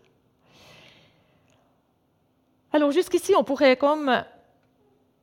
Alors 2.72 2.92
jusqu'ici, 2.92 3.34
on 3.36 3.42
pourrait 3.42 3.76
comme 3.76 4.24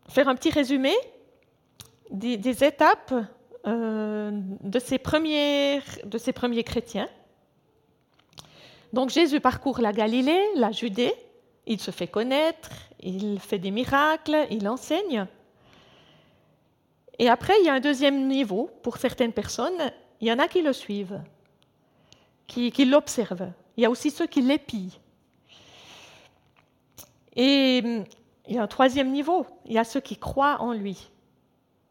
faire 0.10 0.28
un 0.28 0.36
petit 0.36 0.50
résumé 0.50 0.94
des, 2.12 2.66
étapes 2.66 3.14
euh, 3.66 4.32
de, 4.34 4.80
ces 4.80 4.98
de 4.98 6.18
ces 6.18 6.34
premiers 6.34 6.64
chrétiens. 6.66 7.08
Donc 8.92 9.10
Jésus 9.10 9.40
parcourt 9.40 9.80
la 9.80 9.94
Galilée, 9.94 10.44
la 10.56 10.72
Judée, 10.72 11.16
il 11.66 11.80
se 11.80 11.92
fait 11.92 12.08
connaître, 12.08 12.72
il 13.00 13.40
fait 13.40 13.58
des 13.58 13.72
miracles, 13.72 14.48
il 14.50 14.68
enseigne. 14.68 15.28
Et 17.20 17.30
après, 17.30 17.54
il 17.62 17.66
y 17.66 17.70
a 17.70 17.74
un 17.74 17.80
deuxième 17.80 18.28
niveau 18.28 18.70
pour 18.82 18.98
certaines 18.98 19.32
personnes. 19.32 19.94
Il 20.20 20.28
y 20.28 20.32
en 20.32 20.40
a 20.40 20.50
qui 20.50 20.62
le 20.62 20.74
suivent, 20.74 21.22
qui, 22.54 22.86
l'observent. 22.86 23.52
Il 23.78 23.84
y 23.84 23.86
a 23.86 23.90
aussi 23.90 24.12
ceux 24.12 24.28
qui 24.28 24.42
l'épient. 24.42 24.92
Et 27.36 27.82
hum, 27.84 28.04
il 28.48 28.56
y 28.56 28.58
a 28.58 28.64
un 28.64 28.68
troisième 28.68 29.12
niveau. 29.12 29.46
Il 29.66 29.74
y 29.74 29.80
a 29.80 29.84
ceux 29.84 30.02
qui 30.02 30.18
croient 30.18 30.62
en 30.62 30.74
lui. 30.74 31.10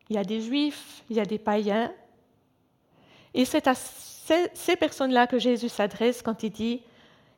Il 0.09 0.16
y 0.16 0.19
a 0.19 0.25
des 0.25 0.40
juifs, 0.40 1.02
il 1.11 1.16
y 1.16 1.21
a 1.21 1.25
des 1.25 1.38
païens. 1.38 1.92
Et 3.35 3.45
c'est 3.45 3.66
à 3.66 3.75
ces 3.75 4.76
personnes-là 4.76 5.26
que 5.26 5.38
Jésus 5.38 5.69
s'adresse 5.69 6.23
quand 6.23 6.42
il 6.42 6.50
dit, 6.50 6.83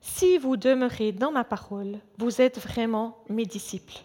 Si 0.00 0.38
vous 0.38 0.56
demeurez 0.56 1.12
dans 1.12 1.30
ma 1.30 1.44
parole, 1.44 1.98
vous 2.18 2.40
êtes 2.40 2.58
vraiment 2.58 3.18
mes 3.28 3.46
disciples. 3.46 4.00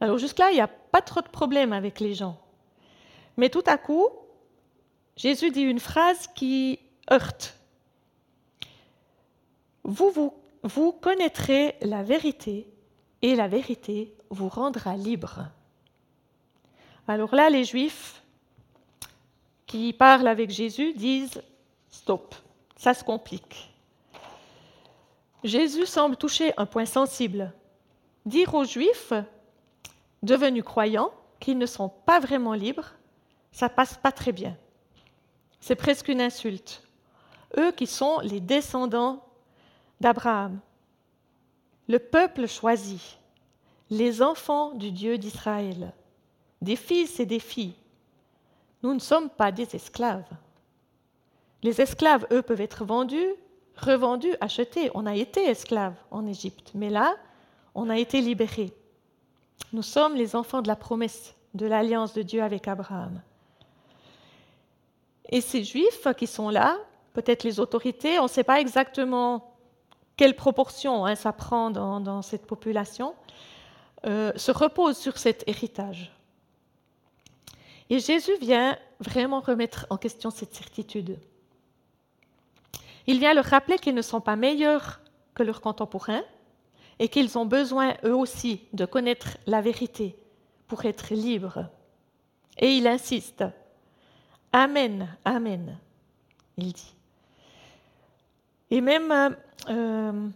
Alors 0.00 0.18
jusque-là, 0.18 0.50
il 0.50 0.54
n'y 0.54 0.60
a 0.60 0.68
pas 0.68 1.02
trop 1.02 1.20
de 1.20 1.28
problème 1.28 1.72
avec 1.72 2.00
les 2.00 2.14
gens. 2.14 2.38
Mais 3.36 3.48
tout 3.48 3.64
à 3.66 3.76
coup, 3.76 4.08
Jésus 5.16 5.50
dit 5.50 5.62
une 5.62 5.80
phrase 5.80 6.28
qui 6.34 6.78
heurte. 7.10 7.54
Vous, 9.84 10.10
vous, 10.10 10.34
vous 10.62 10.92
connaîtrez 10.92 11.76
la 11.82 12.02
vérité 12.02 12.66
et 13.22 13.34
la 13.34 13.48
vérité 13.48 14.14
vous 14.30 14.48
rendra 14.48 14.96
libre. 14.96 15.46
Alors 17.06 17.34
là, 17.34 17.50
les 17.50 17.64
Juifs 17.64 18.22
qui 19.66 19.92
parlent 19.92 20.28
avec 20.28 20.50
Jésus 20.50 20.94
disent, 20.94 21.42
stop, 21.90 22.34
ça 22.76 22.94
se 22.94 23.04
complique. 23.04 23.70
Jésus 25.42 25.86
semble 25.86 26.16
toucher 26.16 26.52
un 26.56 26.64
point 26.64 26.86
sensible. 26.86 27.52
Dire 28.24 28.54
aux 28.54 28.64
Juifs 28.64 29.12
devenus 30.22 30.64
croyants 30.64 31.12
qu'ils 31.40 31.58
ne 31.58 31.66
sont 31.66 31.90
pas 31.90 32.20
vraiment 32.20 32.54
libres, 32.54 32.94
ça 33.52 33.68
passe 33.68 33.98
pas 33.98 34.12
très 34.12 34.32
bien. 34.32 34.56
C'est 35.60 35.76
presque 35.76 36.08
une 36.08 36.22
insulte. 36.22 36.83
Eux 37.58 37.72
qui 37.72 37.86
sont 37.86 38.18
les 38.20 38.40
descendants 38.40 39.24
d'Abraham, 40.00 40.58
le 41.88 41.98
peuple 41.98 42.46
choisi, 42.46 43.18
les 43.90 44.22
enfants 44.22 44.72
du 44.72 44.90
Dieu 44.90 45.18
d'Israël, 45.18 45.92
des 46.62 46.76
fils 46.76 47.20
et 47.20 47.26
des 47.26 47.38
filles. 47.38 47.76
Nous 48.82 48.94
ne 48.94 48.98
sommes 48.98 49.30
pas 49.30 49.52
des 49.52 49.74
esclaves. 49.76 50.28
Les 51.62 51.80
esclaves, 51.80 52.26
eux, 52.30 52.42
peuvent 52.42 52.60
être 52.60 52.84
vendus, 52.84 53.34
revendus, 53.76 54.34
achetés. 54.40 54.90
On 54.94 55.06
a 55.06 55.14
été 55.14 55.44
esclaves 55.44 55.96
en 56.10 56.26
Égypte, 56.26 56.72
mais 56.74 56.90
là, 56.90 57.14
on 57.74 57.88
a 57.88 57.98
été 57.98 58.20
libérés. 58.20 58.72
Nous 59.72 59.82
sommes 59.82 60.14
les 60.14 60.36
enfants 60.36 60.62
de 60.62 60.68
la 60.68 60.76
promesse, 60.76 61.34
de 61.54 61.66
l'alliance 61.66 62.14
de 62.14 62.22
Dieu 62.22 62.42
avec 62.42 62.68
Abraham. 62.68 63.22
Et 65.28 65.40
ces 65.40 65.64
juifs 65.64 66.06
qui 66.16 66.26
sont 66.26 66.50
là, 66.50 66.76
peut-être 67.14 67.44
les 67.44 67.58
autorités, 67.58 68.18
on 68.18 68.24
ne 68.24 68.28
sait 68.28 68.44
pas 68.44 68.60
exactement 68.60 69.54
quelle 70.16 70.36
proportion 70.36 71.06
hein, 71.06 71.14
ça 71.14 71.32
prend 71.32 71.70
dans, 71.70 72.22
cette 72.22 72.46
population, 72.46 73.14
euh, 74.06 74.32
se 74.36 74.52
reposent 74.52 74.98
sur 74.98 75.16
cet 75.16 75.42
héritage. 75.48 76.12
Et 77.88 77.98
Jésus 77.98 78.36
vient 78.40 78.76
vraiment 79.00 79.40
remettre 79.40 79.86
en 79.90 79.96
question 79.96 80.30
cette 80.30 80.54
certitude. 80.54 81.18
Il 83.06 83.18
vient 83.18 83.34
leur 83.34 83.44
rappeler 83.46 83.78
qu'ils 83.78 83.94
ne 83.94 84.02
sont 84.02 84.20
pas 84.20 84.36
meilleurs 84.36 85.00
que 85.34 85.42
leurs 85.42 85.60
contemporains, 85.60 86.22
et 86.98 87.08
qu'ils 87.08 87.36
ont 87.38 87.46
besoin 87.46 87.94
eux 88.04 88.14
aussi 88.14 88.62
de 88.72 88.84
connaître 88.84 89.36
la 89.46 89.60
vérité 89.60 90.16
pour 90.68 90.84
être 90.84 91.12
libres. 91.12 91.68
Et 92.58 92.76
il 92.76 92.86
insiste. 92.86 93.44
Amen, 94.52 95.16
Amen, 95.24 95.78
il 96.56 96.72
dit. 96.72 96.94
Et 98.74 98.80
même 98.80 99.36
euh, 99.68 100.30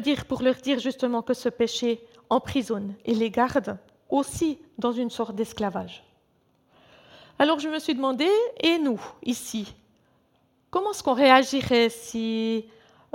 dire, 0.00 0.24
pour 0.24 0.42
leur 0.42 0.54
dire 0.54 0.78
justement 0.78 1.20
que 1.20 1.34
ce 1.34 1.50
péché 1.50 2.00
emprisonne 2.30 2.94
et 3.04 3.14
les 3.14 3.28
garde 3.28 3.76
aussi 4.08 4.58
dans 4.78 4.92
une 4.92 5.10
sorte 5.10 5.36
d'esclavage. 5.36 6.02
Alors 7.38 7.58
je 7.58 7.68
me 7.68 7.78
suis 7.78 7.94
demandé, 7.94 8.26
et 8.60 8.78
nous, 8.78 8.98
ici, 9.22 9.74
comment 10.70 10.92
est-ce 10.92 11.02
qu'on 11.02 11.12
réagirait 11.12 11.90
si 11.90 12.64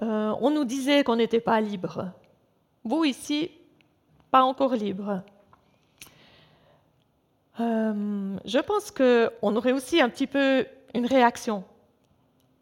euh, 0.03 0.35
on 0.39 0.51
nous 0.51 0.65
disait 0.65 1.03
qu'on 1.03 1.15
n'était 1.15 1.41
pas 1.41 1.59
libre? 1.59 2.11
Vous 2.83 3.03
ici, 3.03 3.49
pas 4.29 4.43
encore 4.43 4.75
libre. 4.75 5.23
Euh, 7.59 8.37
je 8.45 8.59
pense 8.59 8.91
qu'on 8.91 9.55
aurait 9.55 9.71
aussi 9.71 10.01
un 10.01 10.09
petit 10.09 10.27
peu 10.27 10.67
une 10.93 11.07
réaction, 11.07 11.63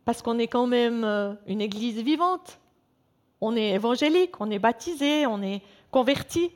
parce 0.05 0.21
qu'on 0.21 0.39
est 0.39 0.47
quand 0.47 0.67
même 0.67 1.03
euh, 1.03 1.33
une 1.47 1.61
église 1.61 1.99
vivante. 2.01 2.59
On 3.41 3.55
est 3.55 3.71
évangélique, 3.71 4.39
on 4.39 4.49
est 4.49 4.59
baptisé, 4.59 5.25
on 5.27 5.41
est 5.41 5.61
converti. 5.91 6.51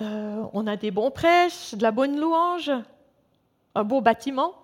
on 0.00 0.66
a 0.66 0.76
des 0.76 0.90
bons 0.90 1.10
prêches, 1.10 1.74
de 1.74 1.82
la 1.82 1.90
bonne 1.90 2.20
louange, 2.20 2.70
un 3.74 3.84
beau 3.84 4.02
bâtiment. 4.02 4.54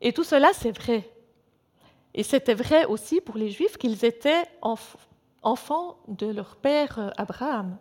Et 0.00 0.12
tout 0.12 0.24
cela, 0.24 0.52
c'est 0.52 0.70
vrai. 0.70 1.08
Et 2.14 2.22
c'était 2.22 2.54
vrai 2.54 2.84
aussi 2.84 3.20
pour 3.20 3.36
les 3.36 3.50
Juifs 3.50 3.78
qu'ils 3.78 4.04
étaient 4.04 4.44
enfants 5.42 5.96
de 6.08 6.26
leur 6.26 6.56
père 6.56 6.98
euh, 6.98 7.10
Abraham. 7.16 7.78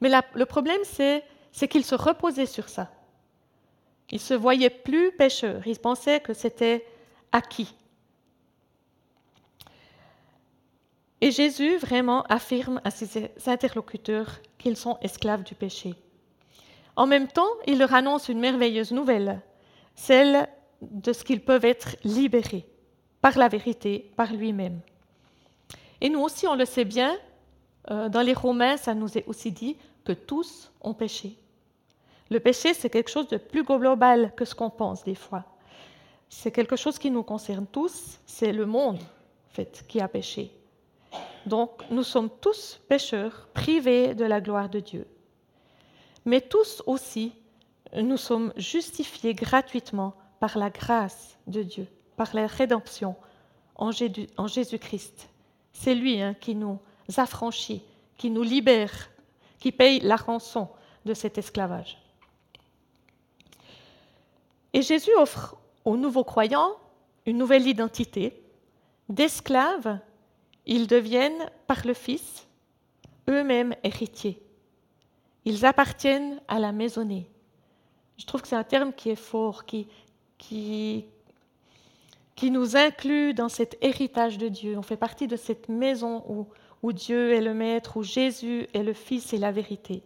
Mais 0.00 0.10
le 0.34 0.46
problème, 0.46 0.80
c'est, 0.84 1.22
qu'ils 1.68 1.84
se 1.84 1.94
reposaient 1.94 2.46
sur 2.46 2.68
ça. 2.68 2.90
Ils 4.12 4.20
se 4.20 4.34
voyaient 4.34 4.70
plus 4.70 5.10
pécheurs. 5.12 5.66
Ils 5.66 5.78
pensaient 5.78 6.20
que 6.20 6.34
c'était 6.34 6.86
acquis. 7.32 7.74
Et 11.22 11.30
Jésus 11.30 11.76
vraiment 11.78 12.22
affirme 12.24 12.80
à 12.84 12.90
ses 12.90 13.30
interlocuteurs 13.46 14.40
qu'ils 14.58 14.76
sont 14.76 14.98
esclaves 15.00 15.44
du 15.44 15.54
péché. 15.54 15.94
En 16.94 17.06
même 17.06 17.28
temps, 17.28 17.48
il 17.66 17.78
leur 17.78 17.94
annonce 17.94 18.28
une 18.28 18.40
merveilleuse 18.40 18.92
nouvelle, 18.92 19.40
celle 19.94 20.48
de 20.82 21.12
ce 21.12 21.24
qu'ils 21.24 21.40
peuvent 21.40 21.64
être 21.64 21.96
libérés 22.04 22.66
par 23.20 23.38
la 23.38 23.48
vérité, 23.48 24.10
par 24.16 24.32
lui-même. 24.32 24.80
Et 26.00 26.10
nous 26.10 26.20
aussi, 26.20 26.46
on 26.48 26.56
le 26.56 26.64
sait 26.64 26.84
bien, 26.84 27.16
euh, 27.90 28.08
dans 28.08 28.20
les 28.20 28.34
Romains, 28.34 28.76
ça 28.76 28.92
nous 28.92 29.16
est 29.16 29.24
aussi 29.26 29.52
dit 29.52 29.76
que 30.04 30.12
tous 30.12 30.72
ont 30.80 30.92
péché. 30.92 31.38
Le 32.32 32.40
péché, 32.40 32.72
c'est 32.72 32.88
quelque 32.88 33.10
chose 33.10 33.28
de 33.28 33.36
plus 33.36 33.62
global 33.62 34.32
que 34.34 34.46
ce 34.46 34.54
qu'on 34.54 34.70
pense 34.70 35.04
des 35.04 35.14
fois. 35.14 35.44
C'est 36.30 36.50
quelque 36.50 36.76
chose 36.76 36.98
qui 36.98 37.10
nous 37.10 37.22
concerne 37.22 37.66
tous, 37.66 38.18
c'est 38.24 38.52
le 38.52 38.64
monde 38.64 38.96
en 38.98 39.54
fait, 39.54 39.84
qui 39.86 40.00
a 40.00 40.08
péché. 40.08 40.50
Donc 41.44 41.82
nous 41.90 42.02
sommes 42.02 42.30
tous 42.40 42.80
pécheurs, 42.88 43.48
privés 43.52 44.14
de 44.14 44.24
la 44.24 44.40
gloire 44.40 44.70
de 44.70 44.80
Dieu. 44.80 45.06
Mais 46.24 46.40
tous 46.40 46.82
aussi, 46.86 47.34
nous 47.94 48.16
sommes 48.16 48.54
justifiés 48.56 49.34
gratuitement 49.34 50.14
par 50.40 50.56
la 50.56 50.70
grâce 50.70 51.36
de 51.46 51.62
Dieu 51.62 51.86
par 52.16 52.34
la 52.34 52.46
rédemption 52.46 53.14
en 53.74 53.90
Jésus-Christ. 53.90 55.28
C'est 55.72 55.94
lui 55.94 56.22
hein, 56.22 56.34
qui 56.40 56.54
nous 56.54 56.78
affranchit, 57.16 57.82
qui 58.16 58.30
nous 58.30 58.42
libère, 58.42 59.10
qui 59.58 59.72
paye 59.72 60.00
la 60.00 60.16
rançon 60.16 60.68
de 61.04 61.14
cet 61.14 61.36
esclavage. 61.36 61.98
Et 64.72 64.82
Jésus 64.82 65.14
offre 65.16 65.56
aux 65.84 65.96
nouveaux 65.96 66.24
croyants 66.24 66.76
une 67.26 67.38
nouvelle 67.38 67.66
identité. 67.66 68.42
D'esclaves, 69.08 69.98
ils 70.66 70.86
deviennent, 70.86 71.50
par 71.66 71.86
le 71.86 71.94
Fils, 71.94 72.46
eux-mêmes 73.28 73.74
héritiers. 73.84 74.40
Ils 75.44 75.66
appartiennent 75.66 76.40
à 76.48 76.58
la 76.58 76.72
maisonnée. 76.72 77.28
Je 78.16 78.26
trouve 78.26 78.42
que 78.42 78.48
c'est 78.48 78.56
un 78.56 78.64
terme 78.64 78.92
qui 78.92 79.10
est 79.10 79.16
fort, 79.16 79.64
qui, 79.64 79.88
qui, 80.38 81.06
qui 82.36 82.50
nous 82.50 82.76
inclut 82.76 83.34
dans 83.34 83.48
cet 83.48 83.76
héritage 83.80 84.38
de 84.38 84.48
Dieu. 84.48 84.78
On 84.78 84.82
fait 84.82 84.96
partie 84.96 85.26
de 85.26 85.36
cette 85.36 85.68
maison 85.68 86.24
où, 86.28 86.46
où 86.82 86.92
Dieu 86.92 87.32
est 87.32 87.40
le 87.40 87.54
Maître, 87.54 87.96
où 87.96 88.02
Jésus 88.02 88.66
est 88.72 88.82
le 88.82 88.92
Fils 88.92 89.32
et 89.32 89.38
la 89.38 89.52
vérité. 89.52 90.02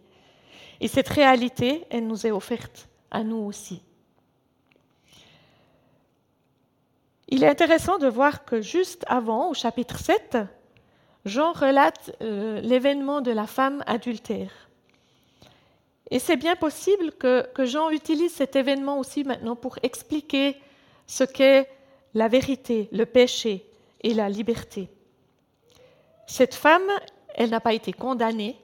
Et 0.79 0.87
cette 0.87 1.09
réalité, 1.09 1.85
elle 1.89 2.07
nous 2.07 2.25
est 2.25 2.31
offerte 2.31 2.87
à 3.11 3.23
nous 3.23 3.37
aussi. 3.37 3.81
Il 7.29 7.43
est 7.43 7.49
intéressant 7.49 7.97
de 7.97 8.07
voir 8.07 8.45
que 8.45 8.61
juste 8.61 9.03
avant, 9.07 9.49
au 9.49 9.53
chapitre 9.53 9.99
7, 9.99 10.37
Jean 11.25 11.51
relate 11.51 12.15
euh, 12.21 12.61
l'événement 12.61 13.19
de 13.19 13.31
la 13.31 13.45
femme 13.47 13.83
adultère. 13.85 14.69
Et 16.09 16.19
c'est 16.19 16.37
bien 16.37 16.55
possible 16.55 17.11
que, 17.11 17.49
Jean 17.65 17.89
utilise 17.89 18.33
cet 18.33 18.55
événement 18.55 18.97
aussi 18.97 19.25
maintenant 19.25 19.57
pour 19.57 19.77
expliquer 19.83 20.55
ce 21.05 21.25
qu'est 21.25 21.69
la 22.13 22.29
vérité, 22.29 22.87
le 22.93 23.05
péché 23.05 23.69
et 24.01 24.13
la 24.13 24.29
liberté. 24.29 24.89
Cette 26.27 26.55
femme, 26.55 26.89
elle 27.35 27.49
n'a 27.49 27.59
pas 27.59 27.73
été 27.73 27.91
condamnée, 27.91 28.57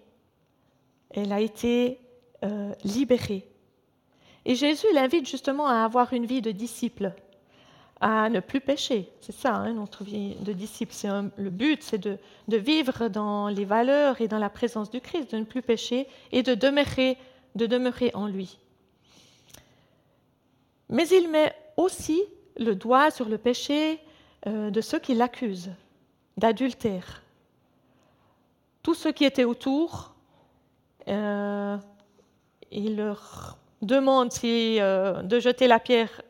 elle 1.09 1.33
a 1.33 1.41
été 1.41 1.99
euh, 2.45 2.73
libérée. 2.85 3.45
Et 4.45 4.55
Jésus 4.55 4.87
l'invite 4.93 5.27
justement 5.27 5.67
à 5.67 5.83
avoir 5.83 6.13
une 6.13 6.25
vie 6.25 6.41
de 6.41 6.51
disciple, 6.51 7.13
à 8.03 8.29
ne 8.29 8.41
plus 8.41 8.59
pécher. 8.59 9.09
C'est 9.21 9.31
ça, 9.31 9.55
hein, 9.55 9.73
notre 9.75 10.03
vie 10.03 10.35
de 10.41 10.51
disciple. 10.51 10.93
Le 11.37 11.49
but, 11.49 11.81
c'est 11.81 11.97
de, 11.97 12.17
vivre 12.49 13.07
dans 13.07 13.47
les 13.47 13.63
valeurs 13.63 14.19
et 14.19 14.27
dans 14.27 14.39
la 14.39 14.49
présence 14.49 14.91
du 14.91 14.99
Christ, 14.99 15.31
de 15.31 15.37
ne 15.37 15.45
plus 15.45 15.61
pécher 15.61 16.05
et 16.33 16.43
de 16.43 16.53
demeurer, 16.53 17.17
de 17.55 17.65
demeurer 17.65 18.11
en 18.13 18.27
lui. 18.27 18.59
Mais 20.89 21.07
il 21.07 21.29
met 21.29 21.55
aussi 21.77 22.21
le 22.57 22.75
doigt 22.75 23.09
sur 23.09 23.29
le 23.29 23.37
péché 23.37 24.01
euh, 24.47 24.69
de 24.69 24.81
ceux 24.81 24.99
qui 24.99 25.15
l'accusent 25.15 25.71
d'adultère. 26.35 27.23
Tous 28.83 28.95
ceux 28.95 29.13
qui 29.13 29.23
étaient 29.23 29.45
autour, 29.45 30.13
euh, 31.07 31.77
il 32.69 32.97
leur 32.97 33.57
demande 33.81 34.29
euh, 34.43 35.21
de 35.21 35.39
jeter 35.39 35.67
la 35.67 35.79
pierre 35.79 36.21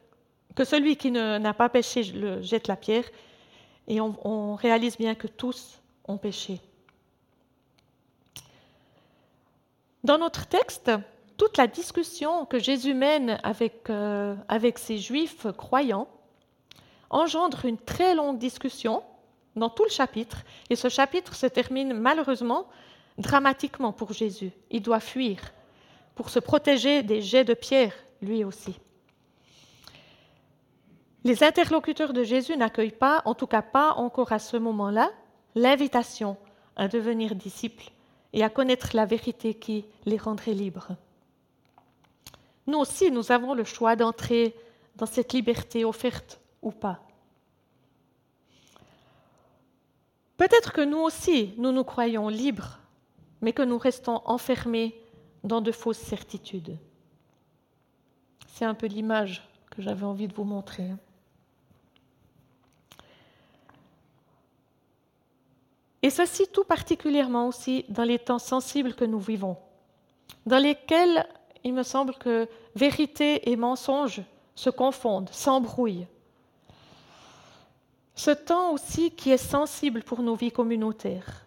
que 0.56 0.64
celui 0.64 0.98
qui 0.98 1.12
n'a 1.12 1.54
pas 1.54 1.70
péché 1.70 2.04
jette 2.42 2.68
la 2.68 2.76
pierre, 2.76 3.06
et 3.88 4.00
on, 4.00 4.56
réalise 4.56 4.98
bien 4.98 5.16
que 5.16 5.28
tous 5.28 5.82
ont 6.08 6.18
péché. 6.18 6.62
Dans 10.04 10.18
notre 10.18 10.46
texte, 10.48 10.92
toute 11.38 11.58
la 11.58 11.68
discussion 11.68 12.46
que 12.46 12.60
Jésus 12.60 12.94
mène 12.94 13.40
avec, 13.44 13.90
euh, 13.90 14.36
avec 14.48 14.78
ces 14.78 14.98
juifs 14.98 15.48
croyants 15.58 16.08
engendre 17.10 17.66
une 17.66 17.78
très 17.78 18.16
longue 18.16 18.38
discussion 18.38 19.04
dans 19.56 19.70
tout 19.70 19.84
le 19.84 19.90
chapitre, 19.90 20.44
et 20.70 20.76
ce 20.76 20.90
chapitre 20.90 21.36
se 21.36 21.46
termine 21.46 21.94
malheureusement 21.94 22.68
dramatiquement 23.18 23.94
pour 23.94 24.14
Jésus. 24.14 24.52
Il 24.72 24.82
doit 24.82 25.00
fuir 25.00 25.40
pour 26.16 26.30
se 26.30 26.40
protéger 26.40 27.04
des 27.04 27.22
jets 27.22 27.46
de 27.46 27.54
pierre, 27.54 27.94
lui 28.22 28.44
aussi. 28.44 28.76
Les 31.24 31.44
interlocuteurs 31.44 32.12
de 32.12 32.24
Jésus 32.24 32.58
n'accueillent 32.58 32.92
pas, 32.92 33.22
en 33.26 33.34
tout 33.34 33.48
cas 33.48 33.62
pas 33.62 33.94
encore 33.94 34.34
à 34.34 34.40
ce 34.40 34.58
moment-là, 34.58 35.10
l'invitation 35.56 36.36
à 36.76 36.88
devenir 36.88 37.36
disciples 37.36 37.92
et 38.34 38.44
à 38.44 38.50
connaître 38.50 38.90
la 38.94 39.06
vérité 39.06 39.54
qui 39.54 39.86
les 40.06 40.18
rendrait 40.18 40.54
libres. 40.54 40.98
Nous 42.68 42.78
aussi, 42.78 43.10
nous 43.12 43.32
avons 43.32 43.54
le 43.54 43.64
choix 43.64 43.96
d'entrer 43.96 44.54
dans 44.96 45.06
cette 45.06 45.34
liberté 45.34 45.86
offerte 45.86 46.40
ou 46.62 46.72
pas. 46.72 47.00
Peut-être 50.38 50.74
que 50.74 50.82
nous 50.82 50.98
aussi, 50.98 51.54
nous 51.58 51.72
nous 51.72 51.84
croyons 51.84 52.28
libres, 52.28 52.80
mais 53.42 53.54
que 53.54 53.62
nous 53.62 53.78
restons 53.78 54.22
enfermés 54.26 55.00
dans 55.44 55.62
de 55.62 55.72
fausses 55.72 55.98
certitudes. 55.98 56.78
C'est 58.48 58.66
un 58.66 58.74
peu 58.74 58.88
l'image 58.88 59.48
que 59.70 59.82
j'avais 59.82 60.06
envie 60.06 60.28
de 60.28 60.34
vous 60.34 60.44
montrer. 60.44 60.90
Et 66.04 66.10
ceci 66.10 66.48
tout 66.52 66.66
particulièrement 66.66 67.48
aussi 67.48 67.86
dans 67.88 68.04
les 68.04 68.20
temps 68.20 68.38
sensibles 68.38 68.94
que 68.94 69.06
nous 69.06 69.20
vivons, 69.20 69.56
dans 70.46 70.58
lesquels 70.58 71.26
il 71.64 71.74
me 71.74 71.84
semble 71.84 72.14
que 72.16 72.50
vérité 72.76 73.50
et 73.50 73.56
mensonge 73.56 74.22
se 74.54 74.70
confondent, 74.70 75.30
s'embrouillent. 75.30 76.08
Ce 78.16 78.32
temps 78.32 78.74
aussi 78.74 79.12
qui 79.12 79.32
est 79.32 79.38
sensible 79.38 80.04
pour 80.04 80.22
nos 80.22 80.36
vies 80.36 80.52
communautaires, 80.52 81.46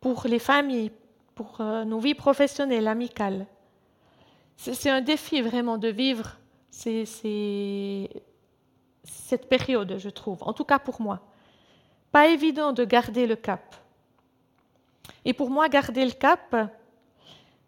pour 0.00 0.22
les 0.26 0.38
familles, 0.38 0.92
pour 1.34 1.60
euh, 1.60 1.84
nos 1.84 1.98
vies 1.98 2.14
professionnelles, 2.14 2.86
amicales. 2.86 3.46
C'est 4.56 4.88
un 4.88 5.00
défi 5.02 5.42
vraiment 5.42 5.76
de 5.76 5.88
vivre 5.88 6.38
cette 6.70 6.88
période, 9.48 9.96
je 9.98 10.08
trouve, 10.08 10.42
en 10.44 10.52
tout 10.52 10.64
cas 10.64 10.78
pour 10.78 11.00
moi 11.02 11.20
pas 12.16 12.28
évident 12.28 12.72
de 12.72 12.86
garder 12.86 13.26
le 13.26 13.36
cap. 13.36 13.76
Et 15.26 15.34
pour 15.34 15.50
moi, 15.50 15.68
garder 15.68 16.02
le 16.02 16.12
cap, 16.12 16.56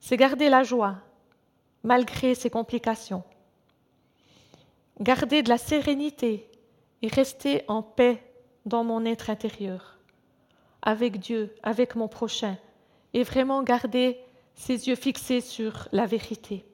c'est 0.01 0.17
garder 0.17 0.49
la 0.49 0.63
joie, 0.63 0.95
malgré 1.83 2.35
ces 2.35 2.49
complications. 2.49 3.25
Garder 5.03 5.43
de 5.43 5.51
la 5.51 5.59
sérénité 5.59 6.51
et 7.03 7.09
rester 7.09 7.63
en 7.69 7.83
paix 7.83 8.25
dans 8.65 8.85
mon 8.85 9.05
être 9.05 9.29
intérieur, 9.29 9.99
avec 10.81 11.19
Dieu, 11.19 11.55
avec 11.63 11.95
mon 11.95 12.09
prochain, 12.09 12.57
et 13.13 13.25
vraiment 13.25 13.63
garder 13.63 14.19
ses 14.55 14.89
yeux 14.89 14.97
fixés 14.97 15.43
sur 15.43 15.89
la 15.93 16.07
vérité. 16.07 16.65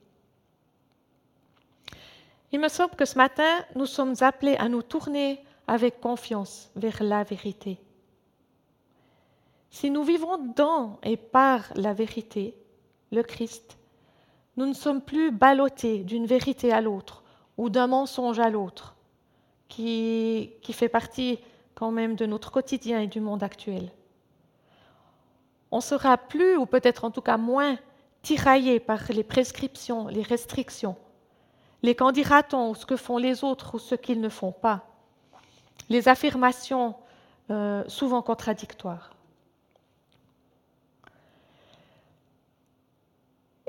Il 2.52 2.60
me 2.60 2.68
semble 2.68 2.94
que 2.94 3.04
ce 3.04 3.18
matin, 3.18 3.64
nous 3.74 3.86
sommes 3.86 4.14
appelés 4.20 4.54
à 4.58 4.68
nous 4.68 4.82
tourner 4.82 5.40
avec 5.66 6.00
confiance 6.00 6.70
vers 6.76 7.02
la 7.02 7.24
vérité. 7.24 7.78
Si 9.70 9.90
nous 9.90 10.04
vivons 10.04 10.38
dans 10.54 10.98
et 11.02 11.16
par 11.16 11.72
la 11.74 11.92
vérité, 11.92 12.54
le 13.10 13.22
Christ, 13.22 13.78
nous 14.56 14.66
ne 14.66 14.72
sommes 14.72 15.00
plus 15.00 15.32
ballottés 15.32 16.04
d'une 16.04 16.26
vérité 16.26 16.72
à 16.72 16.80
l'autre 16.80 17.24
ou 17.56 17.70
d'un 17.70 17.88
mensonge 17.88 18.38
à 18.38 18.50
l'autre, 18.50 18.94
qui, 19.68 20.52
fait 20.62 20.88
partie 20.88 21.38
quand 21.74 21.90
même 21.90 22.14
de 22.14 22.26
notre 22.26 22.52
quotidien 22.52 23.00
et 23.00 23.06
du 23.06 23.20
monde 23.20 23.42
actuel. 23.42 23.90
On 25.72 25.80
sera 25.80 26.18
plus, 26.18 26.56
ou 26.56 26.66
peut-être 26.66 27.04
en 27.04 27.10
tout 27.10 27.20
cas 27.20 27.36
moins, 27.36 27.76
tiraillé 28.22 28.78
par 28.78 29.00
les 29.10 29.24
prescriptions, 29.24 30.06
les 30.06 30.22
restrictions, 30.22 30.96
les 31.82 31.96
qu'en 31.96 32.12
dira-t-on, 32.12 32.74
ce 32.74 32.86
que 32.86 32.96
font 32.96 33.18
les 33.18 33.42
autres 33.42 33.74
ou 33.74 33.78
ce 33.78 33.94
qu'ils 33.96 34.20
ne 34.20 34.28
font 34.28 34.52
pas 34.52 34.93
les 35.88 36.08
affirmations 36.08 36.94
euh, 37.50 37.84
souvent 37.88 38.22
contradictoires. 38.22 39.14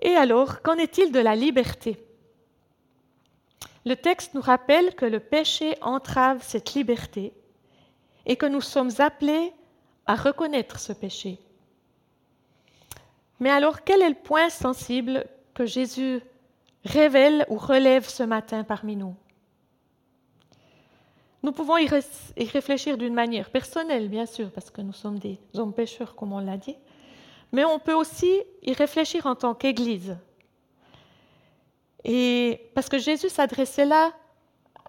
Et 0.02 0.16
alors, 0.16 0.62
qu'en 0.62 0.76
est-il 0.76 1.12
de 1.12 1.20
la 1.20 1.36
liberté? 1.36 1.98
Le 3.86 3.96
texte 3.96 4.34
nous 4.34 4.42
rappelle 4.42 4.96
que 4.96 5.06
le 5.06 5.20
péché 5.20 5.78
entrave 5.82 6.44
cette 6.44 6.74
liberté 6.74 7.34
et 8.26 8.36
que 8.36 8.46
nous 8.46 8.62
sommes 8.62 8.92
appelés 9.00 9.54
à 10.06 10.16
reconnaître 10.16 10.80
ce 10.80 10.94
péché. 10.94 11.40
Mais 13.40 13.50
alors, 13.50 13.84
quel 13.84 14.02
est 14.02 14.10
le 14.10 14.16
point 14.16 14.50
sensible 14.50 15.26
que 15.54 15.66
Jésus 15.66 16.22
révèle 16.84 17.46
ou 17.50 17.58
relève 17.58 18.08
ce 18.08 18.24
matin 18.24 18.64
parmi 18.64 18.96
nous? 18.96 19.16
Nous 21.46 21.52
pouvons 21.52 21.78
y, 21.78 21.88
réfléchir 21.88 22.98
d'une 22.98 23.14
manière 23.14 23.52
personnelle, 23.52 24.10
bien 24.10 24.26
sûr, 24.26 24.50
parce 24.50 24.72
que 24.72 24.82
nous 24.82 24.94
sommes 24.94 25.20
des 25.20 25.38
hommes 25.54 25.74
pécheurs, 25.74 26.16
comme 26.16 26.34
on 26.34 26.40
l'a 26.40 26.58
dit, 26.58 26.76
mais 27.52 27.64
on 27.64 27.78
peut 27.78 27.94
aussi 27.94 28.42
y 28.64 28.74
réfléchir 28.74 29.28
en 29.28 29.36
tant 29.36 29.54
qu'Église. 29.54 30.18
Et 32.04 32.72
parce 32.74 32.90
que 32.90 32.98
Jésus 32.98 33.30
s'adressait 33.30 33.86
là 33.86 34.12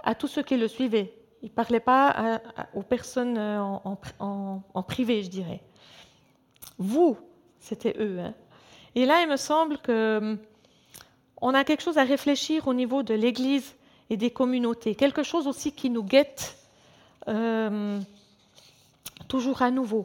à 0.03 0.15
tous 0.15 0.29
ceux 0.29 0.43
qui 0.43 0.57
le 0.57 0.67
suivaient. 0.67 1.13
Il 1.43 1.51
ne 1.51 1.55
parlait 1.55 1.79
pas 1.79 2.41
aux 2.73 2.83
personnes 2.83 3.37
euh, 3.37 3.61
en, 3.61 4.83
privé, 4.83 5.23
je 5.23 5.29
dirais. 5.29 5.61
Vous, 6.79 7.19
c'était 7.61 7.95
eux. 7.99 8.19
Hein. 8.19 8.35
Et 8.95 9.05
là, 9.05 9.21
il 9.21 9.29
me 9.29 9.37
semble 9.37 9.77
qu'on 9.77 10.39
hum, 11.43 11.55
a 11.55 11.65
quelque 11.65 11.83
chose 11.83 11.99
à 11.99 12.05
réfléchir 12.05 12.67
au 12.67 12.73
niveau 12.73 13.03
de 13.03 13.13
l'Église 13.13 13.76
et 14.11 14.17
des 14.17 14.31
communautés. 14.31 14.95
Quelque 14.95 15.23
chose 15.23 15.47
aussi 15.47 15.73
qui 15.73 15.91
nous 15.91 16.05
guette 16.05 16.57
euh, 17.29 18.01
toujours 19.29 19.63
à 19.63 19.71
nouveau. 19.71 20.05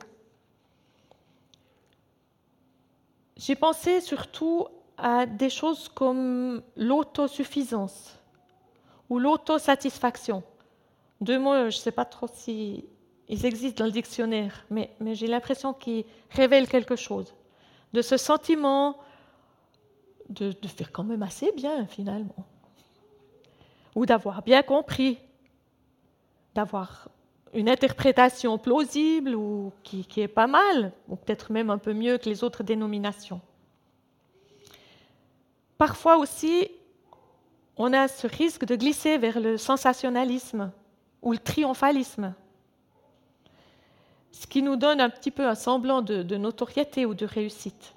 J'ai 3.37 3.55
pensé 3.55 4.01
surtout 4.01 4.67
à 4.97 5.25
des 5.25 5.49
choses 5.49 5.89
comme 5.89 6.61
l'autosuffisance 6.75 8.17
ou 9.09 9.19
l'autosatisfaction. 9.19 10.43
Deux 11.21 11.39
mots, 11.39 11.55
je 11.55 11.65
ne 11.65 11.71
sais 11.71 11.91
pas 11.91 12.05
trop 12.05 12.27
si 12.31 12.85
ils 13.27 13.45
existent 13.45 13.83
dans 13.83 13.85
le 13.85 13.91
dictionnaire, 13.91 14.65
mais, 14.69 14.91
j'ai 15.13 15.27
l'impression 15.27 15.73
qu'ils 15.73 16.05
révèlent 16.31 16.67
quelque 16.67 16.95
chose. 16.95 17.33
De 17.93 18.01
ce 18.01 18.17
sentiment 18.17 18.97
de 20.29 20.67
faire 20.67 20.91
quand 20.91 21.03
même 21.03 21.23
assez 21.23 21.51
bien 21.51 21.85
finalement. 21.87 22.45
Ou 23.95 24.05
d'avoir 24.05 24.41
bien 24.41 24.63
compris, 24.63 25.19
d'avoir 26.55 27.09
une 27.53 27.69
interprétation 27.69 28.57
plausible 28.57 29.35
ou 29.35 29.73
qui, 29.83 30.05
est 30.17 30.27
pas 30.27 30.47
mal, 30.47 30.93
ou 31.09 31.15
peut-être 31.15 31.51
même 31.51 31.69
un 31.69 31.77
peu 31.77 31.93
mieux 31.93 32.17
que 32.17 32.29
les 32.29 32.43
autres 32.43 32.63
dénominations. 32.63 33.41
Parfois 35.77 36.17
aussi, 36.17 36.69
on 37.75 37.91
a 37.93 38.07
ce 38.07 38.27
risque 38.27 38.65
de 38.65 38.75
glisser 38.75 39.17
vers 39.17 39.39
le 39.39 39.57
sensationnalisme 39.57 40.71
ou 41.21 41.33
le 41.33 41.39
triomphalisme, 41.39 42.33
ce 44.31 44.47
qui 44.47 44.61
nous 44.61 44.75
donne 44.75 45.01
un 45.01 45.09
petit 45.09 45.31
peu 45.31 45.45
un 45.45 45.55
semblant 45.55 46.01
de, 46.01 46.23
de 46.23 46.37
notoriété 46.37 47.05
ou 47.05 47.13
de 47.13 47.25
réussite. 47.25 47.95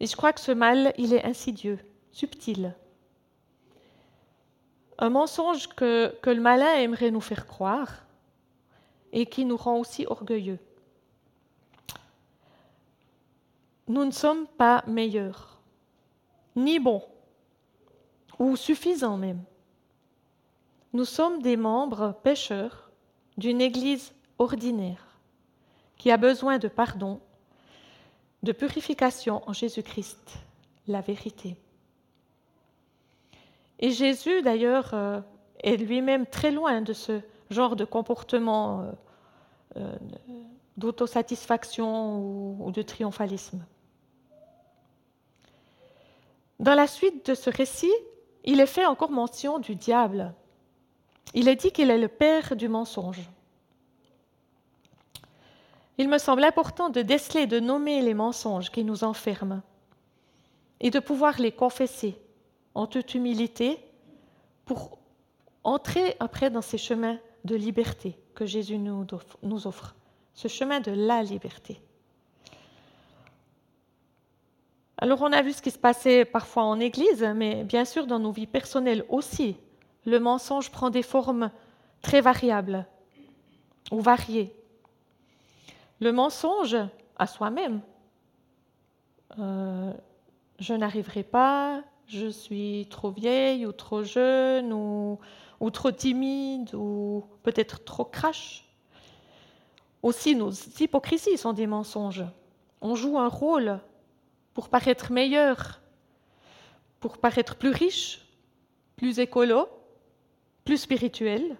Et 0.00 0.06
je 0.06 0.16
crois 0.16 0.32
que 0.32 0.40
ce 0.40 0.52
mal, 0.52 0.92
il 0.98 1.14
est 1.14 1.24
insidieux, 1.24 1.78
subtil. 2.12 2.74
Un 5.02 5.10
mensonge 5.10 5.66
que, 5.66 6.14
le 6.24 6.40
malin 6.40 6.74
aimerait 6.76 7.10
nous 7.10 7.20
faire 7.20 7.48
croire 7.48 8.04
et 9.12 9.26
qui 9.26 9.44
nous 9.44 9.56
rend 9.56 9.80
aussi 9.80 10.06
orgueilleux. 10.06 10.60
Nous 13.88 14.04
ne 14.04 14.12
sommes 14.12 14.46
pas 14.46 14.84
meilleurs, 14.86 15.58
ni 16.54 16.78
bons, 16.78 17.02
ou 18.38 18.54
suffisants 18.54 19.16
même. 19.16 19.42
Nous 20.92 21.04
sommes 21.04 21.42
des 21.42 21.56
membres 21.56 22.14
pécheurs 22.22 22.92
d'une 23.36 23.60
Église 23.60 24.12
ordinaire 24.38 25.18
qui 25.96 26.12
a 26.12 26.16
besoin 26.16 26.58
de 26.58 26.68
pardon, 26.68 27.18
de 28.44 28.52
purification 28.52 29.42
en 29.48 29.52
Jésus-Christ, 29.52 30.38
la 30.86 31.00
vérité. 31.00 31.56
Et 33.82 33.90
Jésus, 33.90 34.42
d'ailleurs, 34.42 34.94
euh, 34.94 35.20
est 35.58 35.76
lui-même 35.76 36.24
très 36.24 36.52
loin 36.52 36.80
de 36.82 36.92
ce 36.92 37.20
genre 37.50 37.74
de 37.74 37.84
comportement 37.84 38.80
euh, 38.80 38.92
euh, 39.76 39.92
d'autosatisfaction 40.76 42.16
ou, 42.16 42.56
ou 42.60 42.70
de 42.70 42.80
triomphalisme. 42.80 43.66
Dans 46.60 46.74
la 46.74 46.86
suite 46.86 47.26
de 47.26 47.34
ce 47.34 47.50
récit, 47.50 47.92
il 48.44 48.60
est 48.60 48.66
fait 48.66 48.86
encore 48.86 49.10
mention 49.10 49.58
du 49.58 49.74
diable. 49.74 50.32
Il 51.34 51.48
est 51.48 51.56
dit 51.56 51.72
qu'il 51.72 51.90
est 51.90 51.98
le 51.98 52.08
père 52.08 52.54
du 52.54 52.68
mensonge. 52.68 53.28
Il 55.98 56.08
me 56.08 56.18
semble 56.18 56.44
important 56.44 56.88
de 56.88 57.02
déceler, 57.02 57.46
de 57.46 57.58
nommer 57.58 58.00
les 58.00 58.14
mensonges 58.14 58.70
qui 58.70 58.84
nous 58.84 59.02
enferment 59.02 59.60
et 60.78 60.90
de 60.90 61.00
pouvoir 61.00 61.40
les 61.40 61.50
confesser 61.50 62.21
en 62.74 62.86
toute 62.86 63.14
humilité 63.14 63.78
pour 64.64 64.98
entrer 65.64 66.16
après 66.20 66.50
dans 66.50 66.62
ces 66.62 66.78
chemins 66.78 67.18
de 67.44 67.56
liberté 67.56 68.18
que 68.34 68.46
Jésus 68.46 68.78
nous 68.78 69.66
offre, 69.66 69.94
ce 70.34 70.48
chemin 70.48 70.80
de 70.80 70.92
la 70.92 71.22
liberté. 71.22 71.80
Alors 75.02 75.22
on 75.22 75.32
a 75.32 75.42
vu 75.42 75.52
ce 75.52 75.60
qui 75.60 75.72
se 75.72 75.78
passait 75.78 76.24
parfois 76.24 76.62
en 76.62 76.78
Église, 76.78 77.24
mais 77.34 77.64
bien 77.64 77.84
sûr 77.84 78.06
dans 78.06 78.20
nos 78.20 78.30
vies 78.30 78.46
personnelles 78.46 79.04
aussi. 79.08 79.56
Le 80.04 80.20
mensonge 80.20 80.70
prend 80.70 80.90
des 80.90 81.02
formes 81.02 81.50
très 82.02 82.20
variables 82.20 82.86
ou 83.90 84.00
variées. 84.00 84.54
Le 86.00 86.12
mensonge 86.12 86.76
à 87.16 87.26
soi-même. 87.26 87.80
Euh, 89.38 89.92
je 90.60 90.74
n'arriverai 90.74 91.24
pas, 91.24 91.82
je 92.12 92.28
suis 92.28 92.86
trop 92.90 93.10
vieille 93.10 93.64
ou 93.64 93.72
trop 93.72 94.02
jeune 94.02 94.72
ou, 94.72 95.18
trop 95.70 95.90
timide 95.90 96.74
ou 96.74 97.24
peut-être 97.42 97.82
trop 97.84 98.04
crache. 98.04 98.68
Aussi, 100.02 100.34
nos 100.34 100.50
hypocrisies 100.50 101.38
sont 101.38 101.54
des 101.54 101.66
mensonges. 101.66 102.24
On 102.82 102.94
joue 102.94 103.18
un 103.18 103.28
rôle 103.28 103.80
pour 104.52 104.68
paraître 104.68 105.10
meilleur, 105.10 105.80
pour 107.00 107.16
paraître 107.16 107.56
plus 107.56 107.70
riche, 107.70 108.26
plus 108.96 109.18
écolo, 109.18 109.66
plus 110.64 110.78
spirituelle 110.78 111.56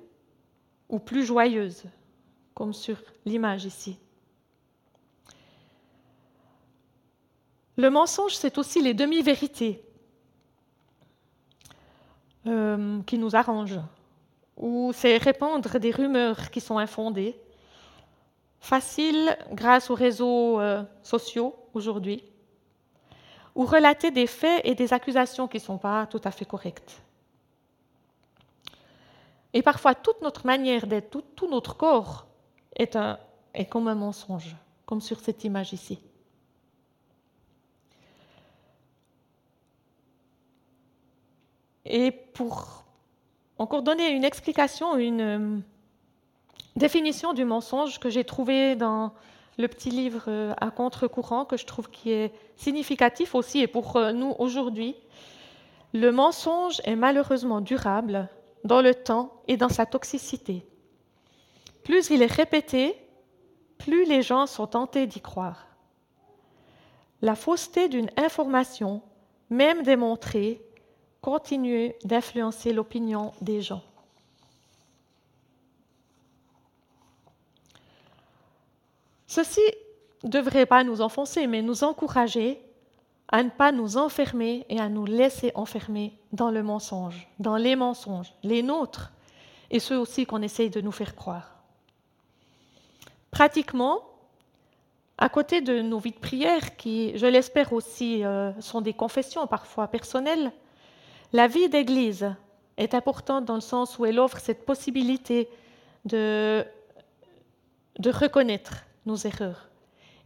ou 0.90 0.98
plus 0.98 1.24
joyeuse, 1.24 1.84
comme 2.52 2.74
sur 2.74 2.98
l'image 3.24 3.64
ici. 3.64 3.96
Le 7.76 7.88
mensonge, 7.88 8.36
c'est 8.36 8.58
aussi 8.58 8.82
les 8.82 8.92
demi-vérités 8.92 9.82
euh, 12.46 13.00
qui 13.02 13.18
nous 13.18 13.36
arrangent, 13.36 13.80
ou 14.56 14.92
c'est 14.94 15.16
répandre 15.16 15.78
des 15.78 15.90
rumeurs 15.90 16.50
qui 16.50 16.60
sont 16.60 16.78
infondées, 16.78 17.36
faciles 18.60 19.36
grâce 19.52 19.90
aux 19.90 19.94
réseaux 19.94 20.60
euh, 20.60 20.82
sociaux 21.02 21.54
aujourd'hui, 21.74 22.24
ou 23.54 23.64
relater 23.64 24.10
des 24.10 24.26
faits 24.26 24.62
et 24.64 24.74
des 24.74 24.92
accusations 24.92 25.46
qui 25.48 25.58
ne 25.58 25.62
sont 25.62 25.78
pas 25.78 26.06
tout 26.06 26.20
à 26.24 26.30
fait 26.30 26.44
correctes. 26.44 27.02
Et 29.52 29.62
parfois, 29.62 29.94
toute 29.94 30.22
notre 30.22 30.46
manière 30.46 30.86
d'être, 30.86 31.10
tout, 31.10 31.24
tout, 31.36 31.48
notre 31.48 31.76
corps 31.76 32.26
est, 32.74 32.96
un, 32.96 33.18
est 33.52 33.66
comme 33.66 33.88
un 33.88 33.94
mensonge, 33.94 34.56
comme 34.86 35.00
sur 35.00 35.20
cette 35.20 35.44
image 35.44 35.72
ici. 35.72 35.98
Et 41.84 42.10
pour 42.10 42.84
encore 43.58 43.82
donner 43.82 44.10
une 44.10 44.24
explication, 44.24 44.96
une 44.96 45.20
euh, 45.20 45.58
définition 46.76 47.32
du 47.32 47.44
mensonge 47.44 47.98
que 47.98 48.10
j'ai 48.10 48.24
trouvé 48.24 48.76
dans 48.76 49.12
le 49.58 49.68
petit 49.68 49.90
livre 49.90 50.24
euh, 50.28 50.54
à 50.58 50.70
contre-courant, 50.70 51.44
que 51.44 51.56
je 51.56 51.66
trouve 51.66 51.90
qui 51.90 52.10
est 52.10 52.32
significatif 52.56 53.34
aussi 53.34 53.60
et 53.60 53.66
pour 53.66 53.96
euh, 53.96 54.12
nous 54.12 54.34
aujourd'hui, 54.38 54.96
le 55.92 56.10
mensonge 56.10 56.80
est 56.84 56.96
malheureusement 56.96 57.60
durable 57.60 58.28
dans 58.64 58.80
le 58.80 58.94
temps 58.94 59.32
et 59.48 59.56
dans 59.56 59.68
sa 59.68 59.86
toxicité. 59.86 60.64
Plus 61.84 62.10
il 62.10 62.22
est 62.22 62.32
répété, 62.32 62.96
plus 63.78 64.04
les 64.04 64.22
gens 64.22 64.46
sont 64.46 64.68
tentés 64.68 65.06
d'y 65.06 65.20
croire. 65.20 65.66
La 67.20 67.34
fausseté 67.34 67.88
d'une 67.88 68.10
information, 68.16 69.02
même 69.50 69.82
démontrée, 69.82 70.62
continue 71.22 71.94
d'influencer 72.04 72.72
l'opinion 72.72 73.32
des 73.40 73.62
gens. 73.62 73.82
Ceci 79.28 79.62
ne 80.24 80.28
devrait 80.28 80.66
pas 80.66 80.84
nous 80.84 81.00
enfoncer, 81.00 81.46
mais 81.46 81.62
nous 81.62 81.84
encourager 81.84 82.60
à 83.28 83.42
ne 83.42 83.48
pas 83.48 83.72
nous 83.72 83.96
enfermer 83.96 84.66
et 84.68 84.78
à 84.78 84.90
nous 84.90 85.06
laisser 85.06 85.52
enfermer 85.54 86.12
dans 86.32 86.50
le 86.50 86.62
mensonge, 86.62 87.26
dans 87.38 87.56
les 87.56 87.76
mensonges, 87.76 88.34
les 88.42 88.62
nôtres, 88.62 89.10
et 89.70 89.78
ceux 89.78 89.98
aussi 89.98 90.26
qu'on 90.26 90.42
essaye 90.42 90.68
de 90.68 90.82
nous 90.82 90.92
faire 90.92 91.16
croire. 91.16 91.56
Pratiquement, 93.30 94.00
à 95.16 95.30
côté 95.30 95.62
de 95.62 95.80
nos 95.80 95.98
vies 95.98 96.10
de 96.10 96.18
prière, 96.18 96.76
qui, 96.76 97.16
je 97.16 97.26
l'espère 97.26 97.72
aussi, 97.72 98.22
euh, 98.22 98.52
sont 98.60 98.82
des 98.82 98.92
confessions 98.92 99.46
parfois 99.46 99.86
personnelles, 99.88 100.52
la 101.32 101.46
vie 101.46 101.68
d'Église 101.68 102.34
est 102.76 102.94
importante 102.94 103.44
dans 103.44 103.54
le 103.54 103.60
sens 103.60 103.98
où 103.98 104.06
elle 104.06 104.18
offre 104.18 104.38
cette 104.38 104.64
possibilité 104.64 105.48
de, 106.04 106.64
reconnaître 108.04 108.84
nos 109.06 109.16
erreurs 109.16 109.68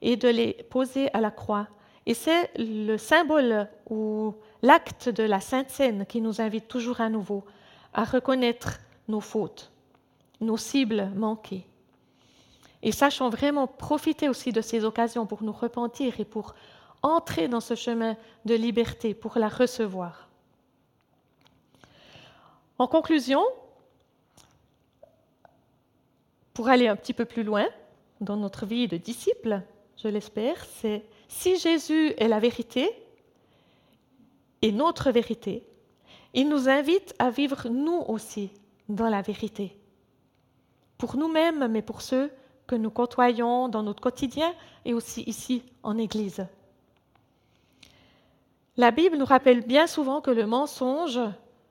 et 0.02 0.16
de 0.16 0.28
les 0.28 0.52
poser 0.70 1.12
à 1.14 1.20
la 1.20 1.30
croix 1.30 1.68
et 2.06 2.14
c'est 2.14 2.50
le 2.56 2.96
symbole 2.96 3.68
ou 3.90 4.34
l'acte 4.62 5.08
de 5.08 5.24
la 5.24 5.40
Sainte 5.40 5.70
Seine 5.70 6.06
qui 6.06 6.20
nous 6.20 6.40
invite 6.40 6.68
toujours 6.68 7.00
à 7.00 7.08
nouveau 7.08 7.44
à 7.92 8.04
reconnaître 8.04 8.78
nos 9.08 9.20
fautes, 9.20 9.72
nos 10.40 10.56
cibles 10.56 11.10
manquées. 11.16 11.66
Et 12.82 12.92
sachons 12.92 13.28
vraiment 13.28 13.66
profiter 13.66 14.28
aussi 14.28 14.52
de 14.52 14.60
ces 14.60 14.84
occasions 14.84 15.26
pour 15.26 15.42
nous 15.42 15.52
repentir 15.52 16.20
et 16.20 16.24
pour 16.24 16.54
entrer 17.02 17.48
dans 17.48 17.60
ce 17.60 17.74
chemin 17.74 18.16
de 18.44 18.54
liberté, 18.54 19.14
pour 19.14 19.38
la 19.38 19.48
recevoir. 19.48 20.25
En 22.78 22.86
conclusion, 22.86 23.42
pour 26.52 26.68
aller 26.68 26.88
un 26.88 26.96
petit 26.96 27.14
peu 27.14 27.24
plus 27.24 27.42
loin 27.42 27.66
dans 28.20 28.36
notre 28.36 28.66
vie 28.66 28.86
de 28.86 28.96
disciple, 28.96 29.62
je 29.96 30.08
l'espère, 30.08 30.62
c'est 30.64 31.04
si 31.28 31.58
Jésus 31.58 32.12
est 32.18 32.28
la 32.28 32.38
vérité 32.38 32.90
et 34.60 34.72
notre 34.72 35.10
vérité, 35.10 35.66
il 36.34 36.48
nous 36.48 36.68
invite 36.68 37.14
à 37.18 37.30
vivre 37.30 37.68
nous 37.68 38.04
aussi 38.08 38.50
dans 38.90 39.08
la 39.08 39.22
vérité. 39.22 39.78
Pour 40.98 41.16
nous-mêmes, 41.16 41.68
mais 41.68 41.82
pour 41.82 42.02
ceux 42.02 42.30
que 42.66 42.74
nous 42.74 42.90
côtoyons 42.90 43.68
dans 43.68 43.82
notre 43.82 44.02
quotidien 44.02 44.52
et 44.84 44.92
aussi 44.92 45.22
ici 45.22 45.62
en 45.82 45.96
Église. 45.96 46.46
La 48.76 48.90
Bible 48.90 49.16
nous 49.16 49.24
rappelle 49.24 49.62
bien 49.62 49.86
souvent 49.86 50.20
que 50.20 50.30
le 50.30 50.46
mensonge 50.46 51.20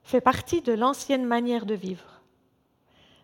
fait 0.06 0.22
partie 0.22 0.62
de 0.62 0.72
l'ancienne 0.72 1.26
manière 1.26 1.66
de 1.66 1.74
vivre, 1.74 2.22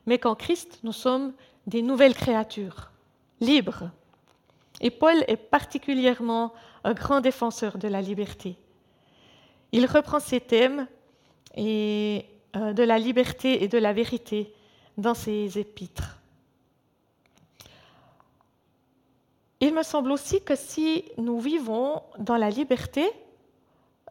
mais 0.08 0.18
qu'en 0.18 0.36
Christ, 0.36 0.80
nous 0.84 0.92
sommes 0.92 1.32
des 1.68 1.84
nouvelles 1.84 2.16
créatures, 2.16 2.92
libres. 3.40 3.92
Et 4.82 4.90
Paul 4.90 5.24
est 5.28 5.38
particulièrement 5.38 6.54
un 6.84 6.94
grand 6.94 7.22
défenseur 7.22 7.78
de 7.78 7.88
la 7.88 8.02
liberté. 8.02 8.58
Il 9.72 9.86
reprend 9.86 10.20
ces 10.20 10.42
thèmes 10.42 10.88
et, 11.56 12.26
euh, 12.56 12.74
de 12.74 12.82
la 12.82 12.98
liberté 12.98 13.64
et 13.64 13.68
de 13.68 13.78
la 13.78 13.94
vérité 13.94 14.52
dans 14.98 15.14
ses 15.14 15.60
épîtres. 15.60 16.18
Il 19.60 19.76
me 19.76 19.84
semble 19.84 20.12
aussi 20.12 20.42
que 20.42 20.56
si 20.56 21.06
nous 21.20 21.40
vivons 21.40 22.02
dans 22.18 22.38
la 22.38 22.50
liberté, 22.50 23.08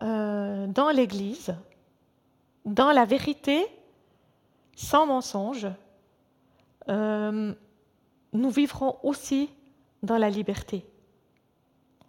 euh, 0.02 0.68
dans 0.68 0.90
l'Église, 0.90 1.56
dans 2.64 2.92
la 2.92 3.04
vérité, 3.04 3.66
sans 4.76 5.06
mensonge, 5.06 5.68
euh, 6.88 7.54
nous 8.32 8.50
vivrons 8.50 8.96
aussi 9.02 9.50
dans 10.02 10.16
la 10.16 10.30
liberté. 10.30 10.84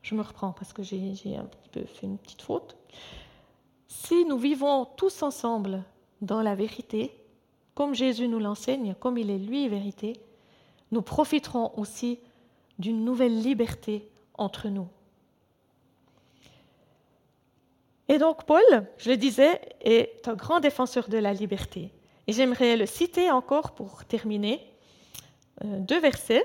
Je 0.02 0.16
me 0.16 0.22
reprends 0.22 0.52
parce 0.52 0.74
que 0.74 0.84
j'ai 0.84 1.36
un 1.38 1.46
petit 1.46 1.70
peu 1.70 1.84
fait 1.84 2.08
une 2.08 2.18
petite 2.18 2.42
faute. 2.42 2.76
Si 3.88 4.26
nous 4.26 4.38
vivons 4.38 4.86
tous 4.86 5.22
ensemble 5.22 5.84
dans 6.22 6.42
la 6.42 6.56
vérité, 6.56 7.14
comme 7.76 7.94
Jésus 7.94 8.28
nous 8.28 8.40
l'enseigne, 8.40 8.96
comme 9.00 9.18
il 9.18 9.30
est 9.30 9.38
lui 9.38 9.68
vérité, 9.68 10.20
nous 10.92 11.02
profiterons 11.02 11.72
aussi 11.78 12.20
d'une 12.80 13.06
nouvelle 13.06 13.42
liberté 13.42 14.10
entre 14.34 14.70
nous. 14.70 14.88
Et 18.12 18.18
donc 18.18 18.44
Paul, 18.44 18.62
je 18.98 19.10
le 19.10 19.16
disais, 19.16 19.62
est 19.80 20.28
un 20.28 20.34
grand 20.34 20.60
défenseur 20.60 21.08
de 21.08 21.18
la 21.18 21.32
liberté. 21.32 21.94
Et 22.28 22.34
j'aimerais 22.34 22.76
le 22.76 22.86
citer 22.86 23.32
encore 23.32 23.72
pour 23.72 24.04
terminer. 24.04 24.60
Euh, 25.64 25.80
deux 25.80 26.02
versets. 26.02 26.44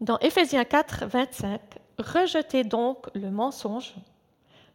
Dans 0.00 0.16
Éphésiens 0.20 0.64
4, 0.64 1.06
25, 1.06 1.60
Rejetez 1.98 2.62
donc 2.62 3.08
le 3.16 3.32
mensonge, 3.32 3.94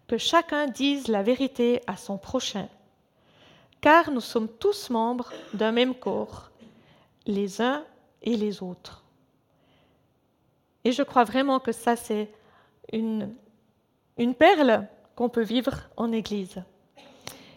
que 0.07 0.17
chacun 0.17 0.67
dise 0.67 1.07
la 1.07 1.23
vérité 1.23 1.81
à 1.87 1.95
son 1.95 2.17
prochain, 2.17 2.67
car 3.79 4.11
nous 4.11 4.19
sommes 4.19 4.49
tous 4.49 4.89
membres 4.89 5.31
d'un 5.53 5.71
même 5.71 5.95
corps, 5.95 6.51
les 7.25 7.61
uns 7.61 7.85
et 8.21 8.35
les 8.35 8.61
autres. 8.61 9.05
Et 10.83 10.91
je 10.91 11.03
crois 11.03 11.23
vraiment 11.23 11.61
que 11.61 11.71
ça, 11.71 11.95
c'est 11.95 12.29
une, 12.91 13.33
une 14.17 14.35
perle 14.35 14.89
qu'on 15.15 15.29
peut 15.29 15.43
vivre 15.43 15.81
en 15.97 16.11
Église. 16.11 16.63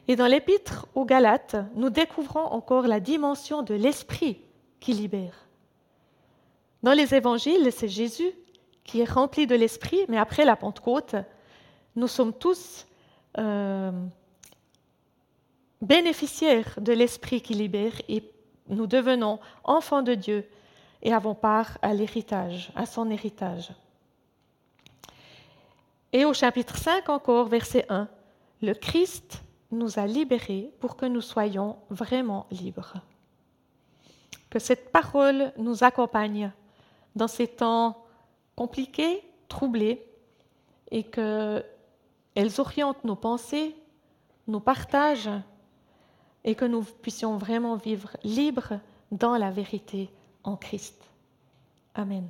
Et 0.07 0.17
dans 0.17 0.27
l'épître 0.27 0.87
aux 0.95 1.05
Galates, 1.05 1.57
nous 1.75 1.91
découvrons 1.91 2.45
encore 2.45 2.87
la 2.87 3.01
dimension 3.01 3.63
de 3.63 3.75
l'esprit 3.75 4.41
qui 4.81 4.93
libère. 4.93 5.47
Dans 6.83 6.93
les 6.93 7.15
évangiles, 7.15 7.71
c'est 7.73 7.89
Jésus 7.89 8.33
qui 8.85 9.01
est 9.01 9.11
rempli 9.11 9.47
de 9.47 9.55
l'esprit, 9.55 10.01
mais 10.09 10.17
après 10.17 10.45
la 10.45 10.57
Pentecôte, 10.57 11.17
nous 11.95 12.07
sommes 12.07 12.33
tous 12.33 12.87
euh, 13.37 13.91
bénéficiaires 15.83 16.79
de 16.81 16.93
l'esprit 16.93 17.43
qui 17.43 17.55
libère 17.55 17.93
et 18.09 18.23
nous 18.69 18.87
devenons 18.87 19.41
enfants 19.65 20.03
de 20.03 20.15
Dieu 20.15 20.49
et 21.03 21.13
avons 21.13 21.35
part 21.35 21.79
à 21.83 21.93
l'héritage, 21.93 22.71
à 22.75 22.87
son 22.87 23.11
héritage. 23.11 23.73
Et 26.13 26.25
au 26.25 26.33
chapitre 26.33 26.77
5 26.77 27.09
encore, 27.09 27.49
verset 27.49 27.85
1, 27.89 28.09
le 28.63 28.75
Christ 28.75 29.43
nous 29.71 29.99
a 29.99 30.07
libérés 30.07 30.73
pour 30.81 30.97
que 30.97 31.07
nous 31.07 31.21
soyons 31.21 31.77
vraiment 31.91 32.47
libres. 32.51 32.95
Que 34.49 34.59
cette 34.59 34.91
parole 34.91 35.53
nous 35.59 35.85
accompagne 35.85 36.51
dans 37.15 37.29
ces 37.29 37.47
temps 37.47 38.05
compliqués, 38.57 39.23
troublés, 39.49 40.05
et 40.91 41.05
qu'elles 41.05 41.65
orientent 42.59 43.05
nos 43.05 43.17
pensées, 43.17 43.77
nos 44.47 44.61
partages, 44.61 45.29
et 46.45 46.55
que 46.55 46.65
nous 46.65 46.83
puissions 46.83 47.37
vraiment 47.37 47.77
vivre 47.77 48.17
libres 48.25 48.81
dans 49.13 49.37
la 49.37 49.51
vérité 49.51 50.11
en 50.45 50.57
Christ. 50.57 50.97
Amen. 51.95 52.29